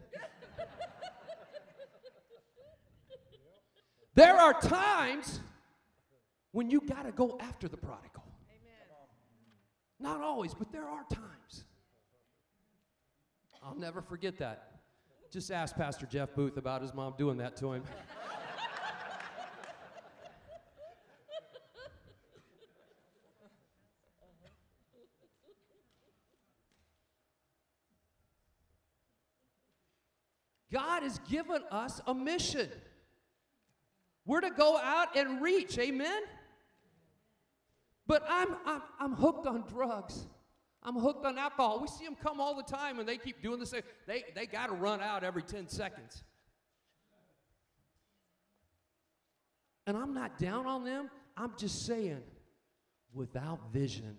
There 4.16 4.34
are 4.34 4.60
times 4.60 5.40
when 6.50 6.68
you 6.70 6.80
got 6.80 7.04
to 7.04 7.12
go 7.12 7.38
after 7.38 7.68
the 7.68 7.76
prodigal. 7.76 8.24
Not 10.00 10.20
always, 10.20 10.52
but 10.54 10.72
there 10.72 10.88
are 10.88 11.04
times. 11.10 11.64
I'll 13.62 13.76
never 13.76 14.02
forget 14.02 14.38
that. 14.38 14.72
Just 15.30 15.50
ask 15.50 15.76
Pastor 15.76 16.06
Jeff 16.06 16.34
Booth 16.34 16.56
about 16.56 16.82
his 16.82 16.92
mom 16.94 17.14
doing 17.16 17.36
that 17.38 17.56
to 17.58 17.72
him. 17.72 17.82
God 30.72 31.02
has 31.02 31.18
given 31.20 31.62
us 31.70 32.00
a 32.06 32.14
mission. 32.14 32.70
We're 34.26 34.40
to 34.40 34.50
go 34.50 34.76
out 34.76 35.16
and 35.16 35.40
reach, 35.40 35.78
amen? 35.78 36.22
But 38.06 38.24
I'm, 38.28 38.48
I'm, 38.64 38.82
I'm 39.00 39.14
hooked 39.14 39.46
on 39.46 39.64
drugs. 39.68 40.26
I'm 40.82 40.96
hooked 40.96 41.24
on 41.24 41.38
alcohol. 41.38 41.80
We 41.80 41.88
see 41.88 42.04
them 42.04 42.16
come 42.20 42.40
all 42.40 42.54
the 42.54 42.62
time 42.62 42.98
and 42.98 43.08
they 43.08 43.18
keep 43.18 43.42
doing 43.42 43.58
the 43.58 43.66
same. 43.66 43.82
They, 44.06 44.24
they 44.34 44.46
got 44.46 44.68
to 44.68 44.74
run 44.74 45.00
out 45.00 45.24
every 45.24 45.42
10 45.42 45.68
seconds. 45.68 46.22
And 49.86 49.96
I'm 49.96 50.14
not 50.14 50.38
down 50.38 50.66
on 50.66 50.84
them. 50.84 51.10
I'm 51.36 51.52
just 51.56 51.86
saying, 51.86 52.22
without 53.12 53.72
vision, 53.72 54.16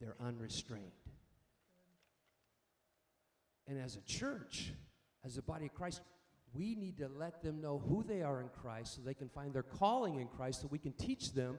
they're 0.00 0.16
unrestrained. 0.20 0.92
And 3.66 3.78
as 3.78 3.96
a 3.96 4.00
church, 4.00 4.72
as 5.24 5.36
a 5.36 5.42
body 5.42 5.66
of 5.66 5.74
Christ, 5.74 6.00
we 6.54 6.74
need 6.74 6.98
to 6.98 7.08
let 7.08 7.42
them 7.42 7.60
know 7.60 7.82
who 7.88 8.02
they 8.02 8.22
are 8.22 8.40
in 8.40 8.48
Christ 8.48 8.96
so 8.96 9.02
they 9.02 9.14
can 9.14 9.28
find 9.28 9.52
their 9.52 9.62
calling 9.62 10.16
in 10.16 10.28
Christ 10.28 10.62
so 10.62 10.68
we 10.70 10.78
can 10.78 10.92
teach 10.92 11.32
them 11.32 11.58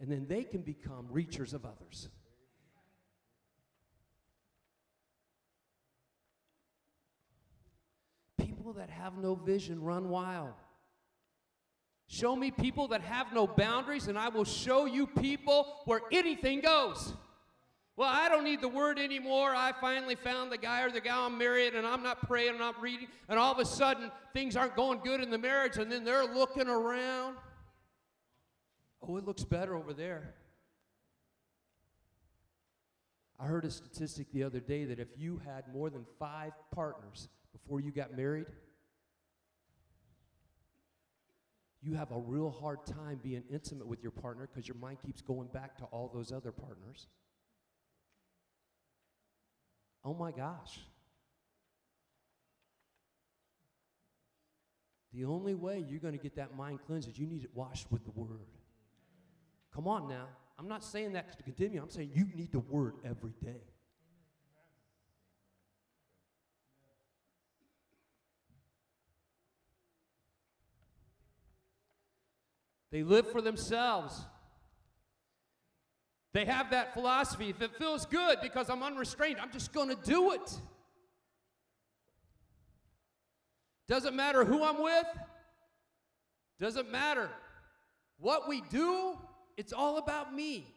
and 0.00 0.10
then 0.10 0.26
they 0.28 0.42
can 0.42 0.62
become 0.62 1.06
reachers 1.12 1.54
of 1.54 1.64
others. 1.64 2.08
People 8.38 8.72
that 8.74 8.90
have 8.90 9.16
no 9.16 9.34
vision 9.34 9.80
run 9.80 10.08
wild. 10.08 10.54
Show 12.08 12.36
me 12.36 12.50
people 12.50 12.88
that 12.88 13.00
have 13.00 13.32
no 13.32 13.46
boundaries, 13.46 14.08
and 14.08 14.18
I 14.18 14.28
will 14.28 14.44
show 14.44 14.84
you 14.84 15.06
people 15.06 15.66
where 15.86 16.00
anything 16.12 16.60
goes. 16.60 17.14
Well, 17.96 18.08
I 18.10 18.28
don't 18.28 18.44
need 18.44 18.62
the 18.62 18.68
word 18.68 18.98
anymore. 18.98 19.54
I 19.54 19.72
finally 19.78 20.14
found 20.14 20.50
the 20.50 20.56
guy 20.56 20.82
or 20.82 20.90
the 20.90 21.00
gal 21.00 21.26
I'm 21.26 21.36
married, 21.36 21.74
and 21.74 21.86
I'm 21.86 22.02
not 22.02 22.26
praying, 22.26 22.54
I'm 22.54 22.58
not 22.58 22.80
reading, 22.80 23.08
and 23.28 23.38
all 23.38 23.52
of 23.52 23.58
a 23.58 23.66
sudden 23.66 24.10
things 24.32 24.56
aren't 24.56 24.76
going 24.76 25.00
good 25.00 25.20
in 25.20 25.30
the 25.30 25.38
marriage, 25.38 25.76
and 25.76 25.92
then 25.92 26.04
they're 26.04 26.24
looking 26.24 26.68
around. 26.68 27.36
Oh, 29.06 29.16
it 29.18 29.26
looks 29.26 29.44
better 29.44 29.74
over 29.74 29.92
there. 29.92 30.34
I 33.38 33.46
heard 33.46 33.64
a 33.64 33.70
statistic 33.70 34.32
the 34.32 34.44
other 34.44 34.60
day 34.60 34.84
that 34.84 35.00
if 35.00 35.08
you 35.16 35.40
had 35.44 35.64
more 35.74 35.90
than 35.90 36.06
five 36.18 36.52
partners 36.72 37.28
before 37.52 37.80
you 37.80 37.90
got 37.90 38.16
married, 38.16 38.46
you 41.82 41.94
have 41.94 42.12
a 42.12 42.18
real 42.18 42.50
hard 42.50 42.86
time 42.86 43.18
being 43.22 43.42
intimate 43.50 43.88
with 43.88 44.00
your 44.00 44.12
partner 44.12 44.48
because 44.50 44.68
your 44.68 44.76
mind 44.76 44.98
keeps 45.04 45.20
going 45.20 45.48
back 45.48 45.76
to 45.78 45.84
all 45.86 46.10
those 46.14 46.30
other 46.30 46.52
partners. 46.52 47.08
Oh 50.04 50.14
my 50.14 50.32
gosh. 50.32 50.80
The 55.12 55.24
only 55.24 55.54
way 55.54 55.84
you're 55.86 56.00
going 56.00 56.16
to 56.16 56.22
get 56.22 56.36
that 56.36 56.56
mind 56.56 56.80
cleansed 56.86 57.08
is 57.08 57.18
you 57.18 57.26
need 57.26 57.44
it 57.44 57.50
washed 57.54 57.86
with 57.90 58.04
the 58.04 58.10
Word. 58.12 58.48
Come 59.74 59.86
on 59.86 60.08
now. 60.08 60.26
I'm 60.58 60.68
not 60.68 60.84
saying 60.84 61.12
that 61.12 61.36
to 61.36 61.42
condemn 61.42 61.74
you. 61.74 61.82
I'm 61.82 61.90
saying 61.90 62.10
you 62.14 62.26
need 62.34 62.52
the 62.52 62.60
Word 62.60 62.94
every 63.04 63.32
day. 63.44 63.60
They 72.90 73.02
live 73.02 73.30
for 73.32 73.40
themselves. 73.40 74.22
They 76.32 76.44
have 76.46 76.70
that 76.70 76.94
philosophy. 76.94 77.50
If 77.50 77.60
it 77.60 77.76
feels 77.76 78.06
good 78.06 78.38
because 78.42 78.70
I'm 78.70 78.82
unrestrained, 78.82 79.38
I'm 79.40 79.52
just 79.52 79.72
going 79.72 79.88
to 79.90 79.96
do 80.02 80.32
it. 80.32 80.58
Doesn't 83.88 84.16
matter 84.16 84.44
who 84.44 84.62
I'm 84.64 84.82
with, 84.82 85.06
doesn't 86.58 86.90
matter 86.90 87.28
what 88.18 88.48
we 88.48 88.62
do, 88.70 89.18
it's 89.56 89.72
all 89.72 89.98
about 89.98 90.32
me. 90.34 90.74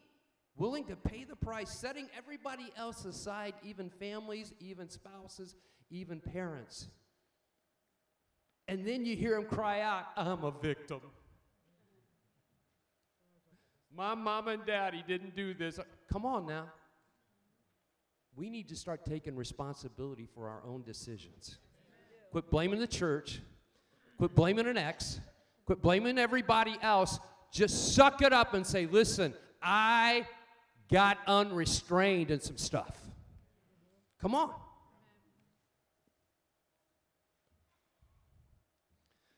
Willing 0.57 0.85
to 0.85 0.95
pay 0.95 1.23
the 1.23 1.35
price, 1.35 1.69
setting 1.69 2.07
everybody 2.17 2.71
else 2.75 3.05
aside, 3.05 3.53
even 3.63 3.89
families, 3.89 4.53
even 4.59 4.89
spouses, 4.89 5.55
even 5.89 6.19
parents. 6.19 6.87
And 8.67 8.85
then 8.85 9.05
you 9.05 9.15
hear 9.15 9.35
them 9.35 9.45
cry 9.45 9.81
out, 9.81 10.05
I'm 10.17 10.43
a 10.43 10.51
victim. 10.51 11.01
My 13.95 14.13
mom 14.13 14.49
and 14.49 14.65
daddy 14.65 15.03
didn't 15.07 15.35
do 15.35 15.53
this. 15.53 15.79
Come 16.11 16.25
on 16.25 16.45
now. 16.45 16.65
We 18.35 18.49
need 18.49 18.67
to 18.69 18.75
start 18.75 19.05
taking 19.05 19.35
responsibility 19.35 20.27
for 20.35 20.49
our 20.49 20.61
own 20.67 20.83
decisions. 20.83 21.57
Quit 22.31 22.51
blaming 22.51 22.79
the 22.79 22.87
church. 22.87 23.39
Quit 24.17 24.35
blaming 24.35 24.67
an 24.67 24.77
ex. 24.77 25.21
Quit 25.65 25.81
blaming 25.81 26.17
everybody 26.17 26.75
else. 26.81 27.19
Just 27.53 27.95
suck 27.95 28.21
it 28.21 28.33
up 28.33 28.53
and 28.53 28.67
say, 28.67 28.85
listen, 28.85 29.33
I 29.61 30.27
got 30.91 31.17
unrestrained 31.27 32.31
in 32.31 32.41
some 32.41 32.57
stuff. 32.57 32.99
Come 34.21 34.35
on. 34.35 34.51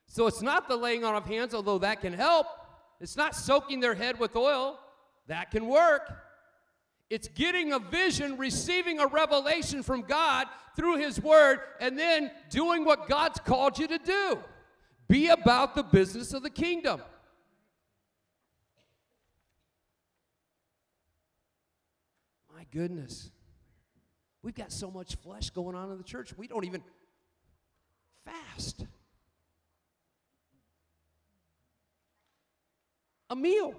So 0.07 0.25
it's 0.25 0.41
not 0.41 0.67
the 0.67 0.75
laying 0.75 1.03
on 1.03 1.13
of 1.13 1.25
hands, 1.27 1.53
although 1.53 1.77
that 1.77 2.01
can 2.01 2.13
help. 2.13 2.47
It's 2.99 3.15
not 3.15 3.35
soaking 3.35 3.79
their 3.79 3.95
head 3.95 4.19
with 4.19 4.35
oil. 4.35 4.79
That 5.27 5.51
can 5.51 5.67
work. 5.67 6.11
It's 7.09 7.27
getting 7.29 7.71
a 7.71 7.79
vision, 7.79 8.37
receiving 8.37 8.99
a 8.99 9.07
revelation 9.07 9.83
from 9.83 10.01
God 10.01 10.47
through 10.75 10.97
His 10.97 11.21
Word, 11.21 11.59
and 11.79 11.97
then 11.97 12.31
doing 12.49 12.83
what 12.83 13.07
God's 13.07 13.39
called 13.39 13.79
you 13.79 13.87
to 13.87 13.97
do. 13.97 14.39
Be 15.07 15.27
about 15.27 15.75
the 15.75 15.83
business 15.83 16.33
of 16.33 16.43
the 16.43 16.49
kingdom. 16.49 17.01
My 22.53 22.65
goodness. 22.71 23.31
We've 24.41 24.55
got 24.55 24.71
so 24.71 24.91
much 24.91 25.15
flesh 25.15 25.49
going 25.49 25.75
on 25.75 25.91
in 25.91 25.97
the 25.97 26.03
church, 26.03 26.33
we 26.37 26.47
don't 26.47 26.65
even 26.65 26.83
fast. 28.25 28.85
a 33.29 33.35
meal. 33.35 33.73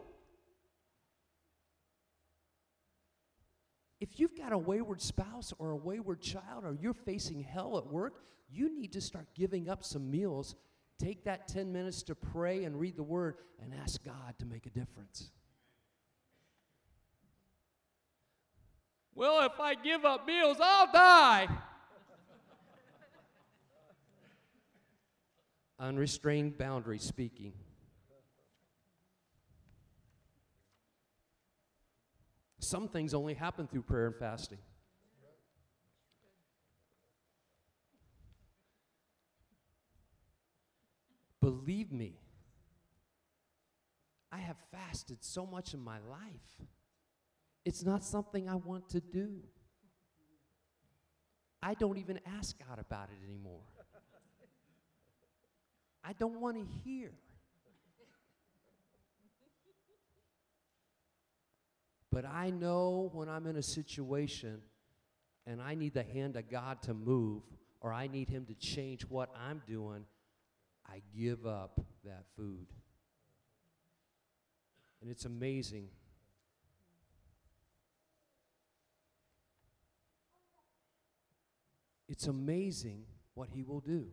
If 4.01 4.21
you've 4.21 4.37
got 4.37 4.53
a 4.53 4.59
wayward 4.59 5.01
spouse 5.01 5.53
or 5.59 5.71
a 5.73 5.77
wayward 5.77 6.21
child 6.21 6.65
or 6.65 6.77
you're 6.81 6.95
facing 6.95 7.43
hell 7.43 7.79
at 7.79 7.87
work, 7.87 8.23
you 8.49 8.75
need 8.75 8.93
to 8.93 9.01
start 9.01 9.27
giving 9.35 9.69
up 9.69 9.83
some 9.83 10.11
meals. 10.11 10.55
Take 10.99 11.25
that 11.25 11.49
10 11.49 11.73
minutes 11.73 12.03
to 12.05 12.15
pray 12.15 12.65
and 12.65 12.79
read 12.79 12.97
the 12.97 13.03
word 13.03 13.37
and 13.63 13.73
ask 13.75 14.03
God 14.05 14.35
to 14.39 14.47
make 14.47 14.67
a 14.67 14.71
difference. 14.71 15.31
Well, 19.15 19.45
if 19.47 19.59
I 19.59 19.75
give 19.75 20.05
up 20.05 20.27
meals, 20.27 20.59
I'll 20.61 20.93
die. 20.93 21.49
Unrestrained 25.81 26.57
boundary 26.57 26.99
speaking. 26.99 27.53
Some 32.69 32.87
things 32.87 33.15
only 33.15 33.33
happen 33.33 33.67
through 33.67 33.81
prayer 33.81 34.09
and 34.09 34.15
fasting. 34.15 34.59
Believe 41.41 41.91
me, 41.91 42.19
I 44.31 44.37
have 44.37 44.59
fasted 44.71 45.25
so 45.25 45.47
much 45.47 45.73
in 45.73 45.81
my 45.81 45.99
life. 46.11 46.61
It's 47.65 47.83
not 47.87 48.05
something 48.05 48.51
I 48.51 48.57
want 48.57 48.91
to 48.91 49.01
do. 49.01 49.41
I 51.63 51.73
don't 51.73 51.97
even 51.97 52.21
ask 52.39 52.55
God 52.69 52.79
about 52.79 53.09
it 53.09 53.25
anymore. 53.25 53.63
I 56.05 56.13
don't 56.13 56.39
want 56.39 56.59
to 56.59 56.67
hear. 56.85 57.13
But 62.11 62.25
I 62.25 62.51
know 62.51 63.11
when 63.13 63.29
I'm 63.29 63.47
in 63.47 63.57
a 63.57 63.63
situation 63.63 64.61
and 65.47 65.61
I 65.61 65.75
need 65.75 65.95
the 65.95 66.03
hand 66.03 66.37
of 66.37 66.51
God 66.51 66.83
to 66.83 66.95
move 66.95 67.43
or 67.81 67.93
I 67.93 68.07
need 68.07 68.29
Him 68.29 68.47
to 68.47 68.55
change 68.55 69.03
what 69.03 69.31
I'm 69.37 69.63
doing, 69.67 70.05
I 70.87 71.03
give 71.17 71.47
up 71.47 71.81
that 72.05 72.25
food. 72.37 72.67
And 75.01 75.11
it's 75.11 75.27
amazing. 75.27 75.89
It's 82.09 82.27
amazing 82.27 83.05
what 83.35 83.49
He 83.51 83.63
will 83.63 83.81
do. 83.81 84.07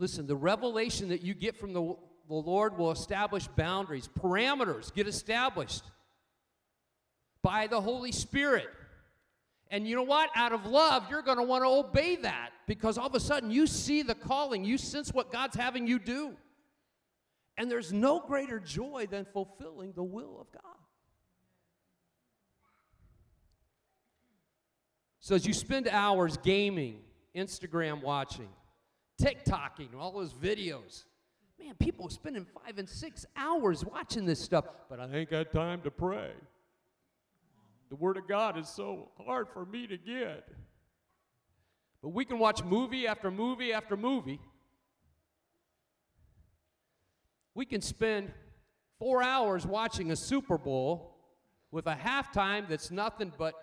Listen, 0.00 0.26
the 0.26 0.34
revelation 0.34 1.10
that 1.10 1.20
you 1.20 1.34
get 1.34 1.54
from 1.54 1.74
the, 1.74 1.94
the 2.26 2.34
Lord 2.34 2.78
will 2.78 2.90
establish 2.90 3.46
boundaries, 3.48 4.08
parameters 4.18 4.92
get 4.94 5.06
established 5.06 5.84
by 7.42 7.66
the 7.66 7.82
Holy 7.82 8.10
Spirit. 8.10 8.66
And 9.70 9.86
you 9.86 9.94
know 9.94 10.02
what? 10.02 10.30
Out 10.34 10.52
of 10.52 10.64
love, 10.64 11.04
you're 11.10 11.20
going 11.20 11.36
to 11.36 11.42
want 11.42 11.64
to 11.64 11.68
obey 11.68 12.16
that 12.16 12.48
because 12.66 12.96
all 12.96 13.08
of 13.08 13.14
a 13.14 13.20
sudden 13.20 13.50
you 13.50 13.66
see 13.66 14.00
the 14.00 14.14
calling, 14.14 14.64
you 14.64 14.78
sense 14.78 15.12
what 15.12 15.30
God's 15.30 15.54
having 15.54 15.86
you 15.86 15.98
do. 15.98 16.34
And 17.58 17.70
there's 17.70 17.92
no 17.92 18.20
greater 18.20 18.58
joy 18.58 19.06
than 19.10 19.26
fulfilling 19.26 19.92
the 19.92 20.02
will 20.02 20.40
of 20.40 20.50
God. 20.50 20.62
So 25.20 25.34
as 25.34 25.46
you 25.46 25.52
spend 25.52 25.88
hours 25.88 26.38
gaming, 26.38 27.00
Instagram 27.36 28.02
watching, 28.02 28.48
TikToking, 29.20 29.94
all 29.98 30.12
those 30.12 30.32
videos. 30.32 31.04
Man, 31.58 31.74
people 31.74 32.06
are 32.06 32.10
spending 32.10 32.46
five 32.46 32.78
and 32.78 32.88
six 32.88 33.26
hours 33.36 33.84
watching 33.84 34.24
this 34.24 34.40
stuff, 34.40 34.64
but 34.88 34.98
I 34.98 35.08
ain't 35.12 35.30
got 35.30 35.52
time 35.52 35.82
to 35.82 35.90
pray. 35.90 36.30
The 37.90 37.96
Word 37.96 38.16
of 38.16 38.26
God 38.26 38.56
is 38.56 38.68
so 38.68 39.10
hard 39.26 39.48
for 39.52 39.66
me 39.66 39.86
to 39.86 39.98
get. 39.98 40.48
But 42.02 42.10
we 42.10 42.24
can 42.24 42.38
watch 42.38 42.64
movie 42.64 43.06
after 43.06 43.30
movie 43.30 43.72
after 43.72 43.96
movie. 43.96 44.40
We 47.54 47.66
can 47.66 47.82
spend 47.82 48.32
four 48.98 49.22
hours 49.22 49.66
watching 49.66 50.12
a 50.12 50.16
Super 50.16 50.56
Bowl 50.56 51.16
with 51.70 51.86
a 51.86 51.94
halftime 51.94 52.68
that's 52.68 52.90
nothing 52.90 53.32
but 53.36 53.54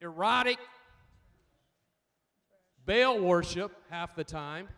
erotic 0.00 0.58
Baal 2.86 3.20
worship 3.20 3.72
half 3.90 4.14
the 4.16 4.24
time. 4.24 4.68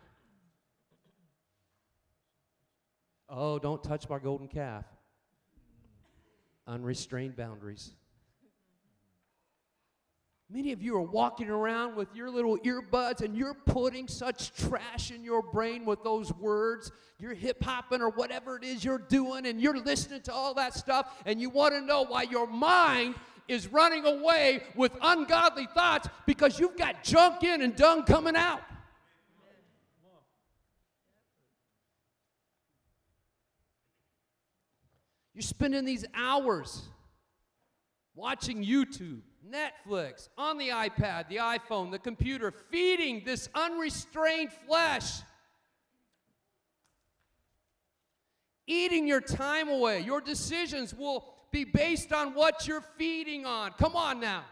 Oh, 3.29 3.57
don't 3.57 3.83
touch 3.83 4.07
my 4.09 4.19
golden 4.19 4.47
calf. 4.47 4.85
Unrestrained 6.67 7.35
boundaries. 7.35 7.91
Many 10.49 10.71
of 10.71 10.83
you 10.83 10.95
are 10.97 11.01
walking 11.01 11.49
around 11.49 11.95
with 11.95 12.13
your 12.13 12.29
little 12.29 12.59
earbuds 12.59 13.21
and 13.21 13.35
you're 13.35 13.55
putting 13.55 14.07
such 14.07 14.53
trash 14.53 15.09
in 15.09 15.23
your 15.23 15.41
brain 15.41 15.83
with 15.83 16.03
those 16.03 16.31
words. 16.33 16.91
You're 17.17 17.33
hip 17.33 17.63
hopping 17.63 18.01
or 18.01 18.09
whatever 18.09 18.57
it 18.57 18.63
is 18.63 18.83
you're 18.83 18.99
doing, 18.99 19.47
and 19.47 19.59
you're 19.59 19.79
listening 19.79 20.21
to 20.23 20.33
all 20.33 20.53
that 20.55 20.75
stuff, 20.75 21.23
and 21.25 21.41
you 21.41 21.49
want 21.49 21.73
to 21.73 21.81
know 21.81 22.03
why 22.05 22.23
your 22.23 22.45
mind 22.45 23.15
is 23.47 23.67
running 23.67 24.05
away 24.05 24.63
with 24.75 24.91
ungodly 25.01 25.67
thoughts 25.73 26.07
because 26.25 26.59
you've 26.59 26.77
got 26.77 27.03
junk 27.03 27.43
in 27.43 27.61
and 27.61 27.75
dung 27.75 28.03
coming 28.03 28.35
out. 28.35 28.61
You're 35.33 35.41
spending 35.41 35.83
these 35.83 36.05
hours 36.13 36.83
watching 38.13 38.63
YouTube, 38.63 39.21
Netflix, 39.49 40.29
on 40.37 40.59
the 40.59 40.69
iPad, 40.69 41.27
the 41.27 41.37
iPhone, 41.37 41.89
the 41.91 41.99
computer, 41.99 42.53
feeding 42.69 43.23
this 43.25 43.49
unrestrained 43.55 44.51
flesh. 44.67 45.21
Eating 48.67 49.07
your 49.07 49.21
time 49.21 49.69
away. 49.69 50.01
Your 50.01 50.21
decisions 50.21 50.93
will 50.93 51.32
be 51.53 51.63
based 51.63 52.11
on 52.11 52.33
what 52.33 52.67
you're 52.67 52.83
feeding 52.97 53.45
on. 53.45 53.71
Come 53.77 53.95
on 53.95 54.19
now. 54.19 54.43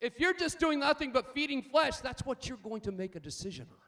If 0.00 0.20
you're 0.20 0.34
just 0.34 0.60
doing 0.60 0.78
nothing 0.78 1.10
but 1.10 1.34
feeding 1.34 1.62
flesh, 1.62 1.96
that's 1.96 2.24
what 2.26 2.46
you're 2.46 2.58
going 2.58 2.82
to 2.82 2.92
make 2.92 3.16
a 3.16 3.20
decision 3.20 3.66
on. 3.70 3.78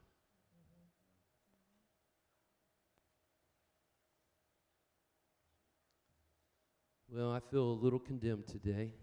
Well, 7.09 7.31
I 7.31 7.39
feel 7.39 7.63
a 7.63 7.79
little 7.83 7.99
condemned 7.99 8.47
today. 8.47 8.93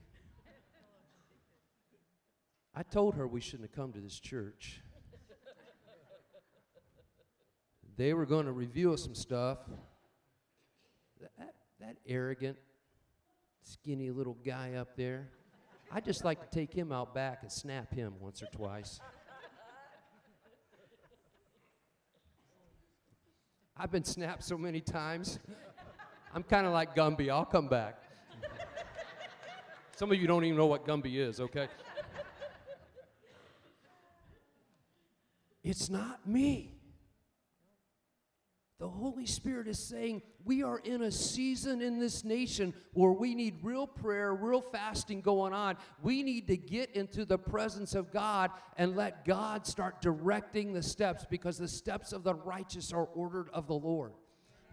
I 2.74 2.82
told 2.82 3.14
her 3.14 3.26
we 3.28 3.40
shouldn't 3.40 3.70
have 3.70 3.76
come 3.76 3.92
to 3.92 4.00
this 4.00 4.18
church. 4.18 4.80
They 7.96 8.12
were 8.12 8.26
going 8.26 8.46
to 8.46 8.52
reveal 8.52 8.96
some 8.96 9.14
stuff. 9.14 9.58
That, 11.20 11.53
that 11.80 11.96
arrogant, 12.06 12.56
skinny 13.62 14.10
little 14.10 14.36
guy 14.44 14.74
up 14.74 14.96
there. 14.96 15.28
I 15.90 16.00
just 16.00 16.24
like 16.24 16.50
to 16.50 16.58
take 16.58 16.72
him 16.72 16.92
out 16.92 17.14
back 17.14 17.38
and 17.42 17.52
snap 17.52 17.92
him 17.92 18.14
once 18.20 18.42
or 18.42 18.46
twice. 18.46 19.00
I've 23.76 23.90
been 23.90 24.04
snapped 24.04 24.44
so 24.44 24.56
many 24.56 24.80
times. 24.80 25.38
I'm 26.32 26.44
kind 26.44 26.66
of 26.66 26.72
like 26.72 26.94
Gumby. 26.94 27.30
I'll 27.30 27.44
come 27.44 27.68
back. 27.68 28.02
Some 29.96 30.10
of 30.10 30.20
you 30.20 30.26
don't 30.26 30.44
even 30.44 30.56
know 30.56 30.66
what 30.66 30.86
Gumby 30.86 31.16
is, 31.16 31.40
okay? 31.40 31.68
It's 35.62 35.88
not 35.88 36.26
me. 36.26 36.73
The 38.80 38.88
Holy 38.88 39.24
Spirit 39.24 39.68
is 39.68 39.78
saying 39.78 40.22
we 40.44 40.64
are 40.64 40.78
in 40.78 41.02
a 41.02 41.10
season 41.10 41.80
in 41.80 42.00
this 42.00 42.24
nation 42.24 42.74
where 42.92 43.12
we 43.12 43.34
need 43.34 43.54
real 43.62 43.86
prayer, 43.86 44.34
real 44.34 44.60
fasting 44.60 45.20
going 45.20 45.52
on. 45.52 45.76
We 46.02 46.24
need 46.24 46.48
to 46.48 46.56
get 46.56 46.90
into 46.90 47.24
the 47.24 47.38
presence 47.38 47.94
of 47.94 48.12
God 48.12 48.50
and 48.76 48.96
let 48.96 49.24
God 49.24 49.64
start 49.64 50.02
directing 50.02 50.72
the 50.72 50.82
steps 50.82 51.24
because 51.30 51.56
the 51.56 51.68
steps 51.68 52.12
of 52.12 52.24
the 52.24 52.34
righteous 52.34 52.92
are 52.92 53.06
ordered 53.14 53.48
of 53.52 53.68
the 53.68 53.74
Lord. 53.74 54.12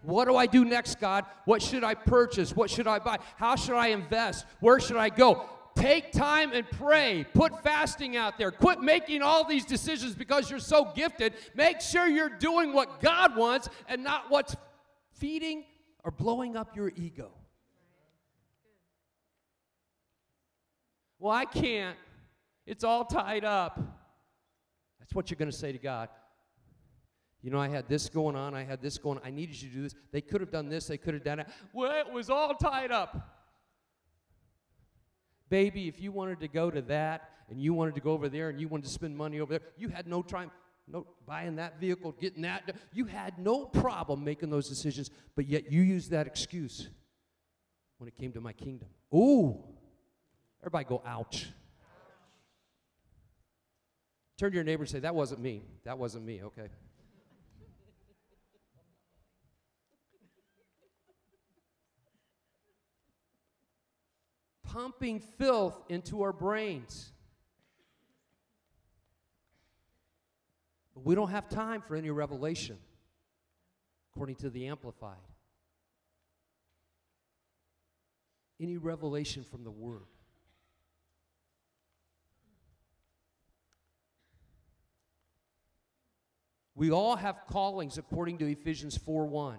What 0.02 0.26
do 0.26 0.34
I 0.34 0.46
do 0.46 0.64
next, 0.64 0.98
God? 0.98 1.24
What 1.44 1.62
should 1.62 1.84
I 1.84 1.94
purchase? 1.94 2.56
What 2.56 2.70
should 2.70 2.88
I 2.88 2.98
buy? 2.98 3.18
How 3.36 3.54
should 3.54 3.76
I 3.76 3.88
invest? 3.88 4.46
Where 4.58 4.80
should 4.80 4.96
I 4.96 5.10
go? 5.10 5.48
Take 5.74 6.12
time 6.12 6.52
and 6.52 6.70
pray. 6.70 7.24
Put 7.34 7.62
fasting 7.62 8.16
out 8.16 8.38
there. 8.38 8.50
Quit 8.50 8.80
making 8.80 9.22
all 9.22 9.44
these 9.44 9.64
decisions 9.64 10.14
because 10.14 10.50
you're 10.50 10.58
so 10.58 10.92
gifted. 10.94 11.34
Make 11.54 11.80
sure 11.80 12.06
you're 12.06 12.28
doing 12.28 12.72
what 12.72 13.00
God 13.00 13.36
wants 13.36 13.68
and 13.88 14.04
not 14.04 14.30
what's 14.30 14.54
feeding 15.14 15.64
or 16.04 16.10
blowing 16.10 16.56
up 16.56 16.76
your 16.76 16.92
ego. 16.94 17.30
Well, 21.18 21.32
I 21.32 21.44
can't. 21.44 21.96
It's 22.66 22.84
all 22.84 23.04
tied 23.04 23.44
up. 23.44 23.80
That's 24.98 25.14
what 25.14 25.30
you're 25.30 25.38
going 25.38 25.50
to 25.50 25.56
say 25.56 25.72
to 25.72 25.78
God. 25.78 26.08
You 27.42 27.50
know, 27.50 27.58
I 27.58 27.68
had 27.68 27.88
this 27.88 28.08
going 28.08 28.36
on. 28.36 28.54
I 28.54 28.62
had 28.62 28.80
this 28.80 28.98
going 28.98 29.18
on. 29.18 29.24
I 29.24 29.30
needed 29.30 29.60
you 29.60 29.68
to 29.68 29.74
do 29.74 29.82
this. 29.82 29.94
They 30.12 30.20
could 30.20 30.40
have 30.40 30.50
done 30.50 30.68
this. 30.68 30.86
They 30.86 30.96
could 30.96 31.14
have 31.14 31.24
done 31.24 31.40
it. 31.40 31.48
Well, 31.72 31.92
it 31.92 32.12
was 32.12 32.30
all 32.30 32.54
tied 32.54 32.92
up. 32.92 33.41
Baby, 35.52 35.86
if 35.86 36.00
you 36.00 36.12
wanted 36.12 36.40
to 36.40 36.48
go 36.48 36.70
to 36.70 36.80
that 36.80 37.28
and 37.50 37.60
you 37.60 37.74
wanted 37.74 37.94
to 37.96 38.00
go 38.00 38.12
over 38.12 38.30
there 38.30 38.48
and 38.48 38.58
you 38.58 38.68
wanted 38.68 38.84
to 38.84 38.88
spend 38.88 39.14
money 39.14 39.38
over 39.38 39.58
there, 39.58 39.68
you 39.76 39.90
had 39.90 40.06
no 40.06 40.22
time 40.22 40.50
no 40.88 41.06
buying 41.26 41.56
that 41.56 41.78
vehicle, 41.78 42.12
getting 42.18 42.40
that. 42.40 42.74
You 42.90 43.04
had 43.04 43.38
no 43.38 43.66
problem 43.66 44.24
making 44.24 44.48
those 44.48 44.66
decisions, 44.66 45.10
but 45.36 45.46
yet 45.46 45.70
you 45.70 45.82
used 45.82 46.10
that 46.10 46.26
excuse 46.26 46.88
when 47.98 48.08
it 48.08 48.14
came 48.14 48.32
to 48.32 48.40
my 48.40 48.54
kingdom. 48.54 48.88
Ooh. 49.14 49.62
Everybody 50.62 50.86
go, 50.86 51.02
ouch. 51.04 51.50
Turn 54.38 54.52
to 54.52 54.54
your 54.54 54.64
neighbor 54.64 54.84
and 54.84 54.90
say, 54.90 55.00
That 55.00 55.14
wasn't 55.14 55.42
me. 55.42 55.64
That 55.84 55.98
wasn't 55.98 56.24
me, 56.24 56.42
okay? 56.44 56.68
Pumping 64.72 65.20
filth 65.20 65.82
into 65.88 66.22
our 66.22 66.32
brains. 66.32 67.12
But 70.94 71.04
we 71.04 71.14
don't 71.14 71.30
have 71.30 71.48
time 71.48 71.82
for 71.82 71.94
any 71.94 72.10
revelation, 72.10 72.78
according 74.10 74.36
to 74.36 74.50
the 74.50 74.68
Amplified. 74.68 75.16
Any 78.60 78.78
revelation 78.78 79.44
from 79.44 79.64
the 79.64 79.70
Word. 79.70 80.06
We 86.74 86.90
all 86.90 87.16
have 87.16 87.46
callings 87.46 87.98
according 87.98 88.38
to 88.38 88.50
Ephesians 88.50 88.96
4 88.96 89.26
1. 89.26 89.58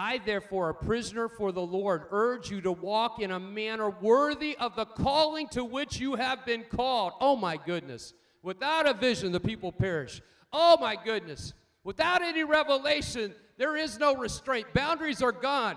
I, 0.00 0.18
therefore, 0.24 0.68
a 0.68 0.74
prisoner 0.74 1.28
for 1.28 1.50
the 1.50 1.60
Lord, 1.60 2.04
urge 2.12 2.52
you 2.52 2.60
to 2.60 2.70
walk 2.70 3.18
in 3.18 3.32
a 3.32 3.40
manner 3.40 3.90
worthy 3.90 4.56
of 4.58 4.76
the 4.76 4.84
calling 4.84 5.48
to 5.48 5.64
which 5.64 5.98
you 5.98 6.14
have 6.14 6.46
been 6.46 6.62
called. 6.70 7.14
Oh, 7.20 7.34
my 7.34 7.56
goodness. 7.56 8.14
Without 8.40 8.86
a 8.86 8.94
vision, 8.94 9.32
the 9.32 9.40
people 9.40 9.72
perish. 9.72 10.22
Oh, 10.52 10.76
my 10.80 10.94
goodness. 10.94 11.52
Without 11.82 12.22
any 12.22 12.44
revelation, 12.44 13.34
there 13.56 13.76
is 13.76 13.98
no 13.98 14.14
restraint. 14.14 14.68
Boundaries 14.72 15.20
are 15.20 15.32
gone. 15.32 15.76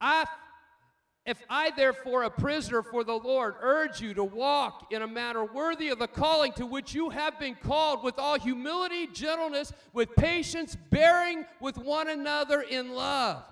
I 0.00 0.24
if 1.30 1.40
I, 1.48 1.70
therefore, 1.70 2.24
a 2.24 2.30
prisoner 2.30 2.82
for 2.82 3.04
the 3.04 3.14
Lord, 3.14 3.54
urge 3.60 4.00
you 4.00 4.14
to 4.14 4.24
walk 4.24 4.88
in 4.90 5.00
a 5.00 5.06
manner 5.06 5.44
worthy 5.44 5.90
of 5.90 6.00
the 6.00 6.08
calling 6.08 6.52
to 6.54 6.66
which 6.66 6.92
you 6.92 7.10
have 7.10 7.38
been 7.38 7.54
called, 7.54 8.02
with 8.02 8.18
all 8.18 8.36
humility, 8.36 9.06
gentleness, 9.06 9.72
with 9.92 10.12
patience, 10.16 10.76
bearing 10.90 11.46
with 11.60 11.78
one 11.78 12.08
another 12.08 12.62
in 12.62 12.92
love. 12.94 13.44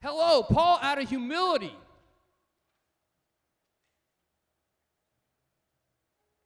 Hello, 0.00 0.44
Paul 0.44 0.78
out 0.80 1.02
of 1.02 1.08
humility. 1.08 1.74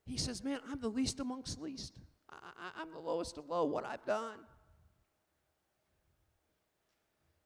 He 0.07 0.17
says, 0.17 0.43
Man, 0.43 0.59
I'm 0.67 0.79
the 0.79 0.89
least 0.89 1.19
amongst 1.19 1.61
least. 1.61 1.93
I, 2.27 2.81
am 2.81 2.91
the 2.91 2.99
lowest 2.99 3.37
of 3.37 3.47
low, 3.47 3.65
what 3.65 3.85
I've 3.85 4.03
done. 4.03 4.37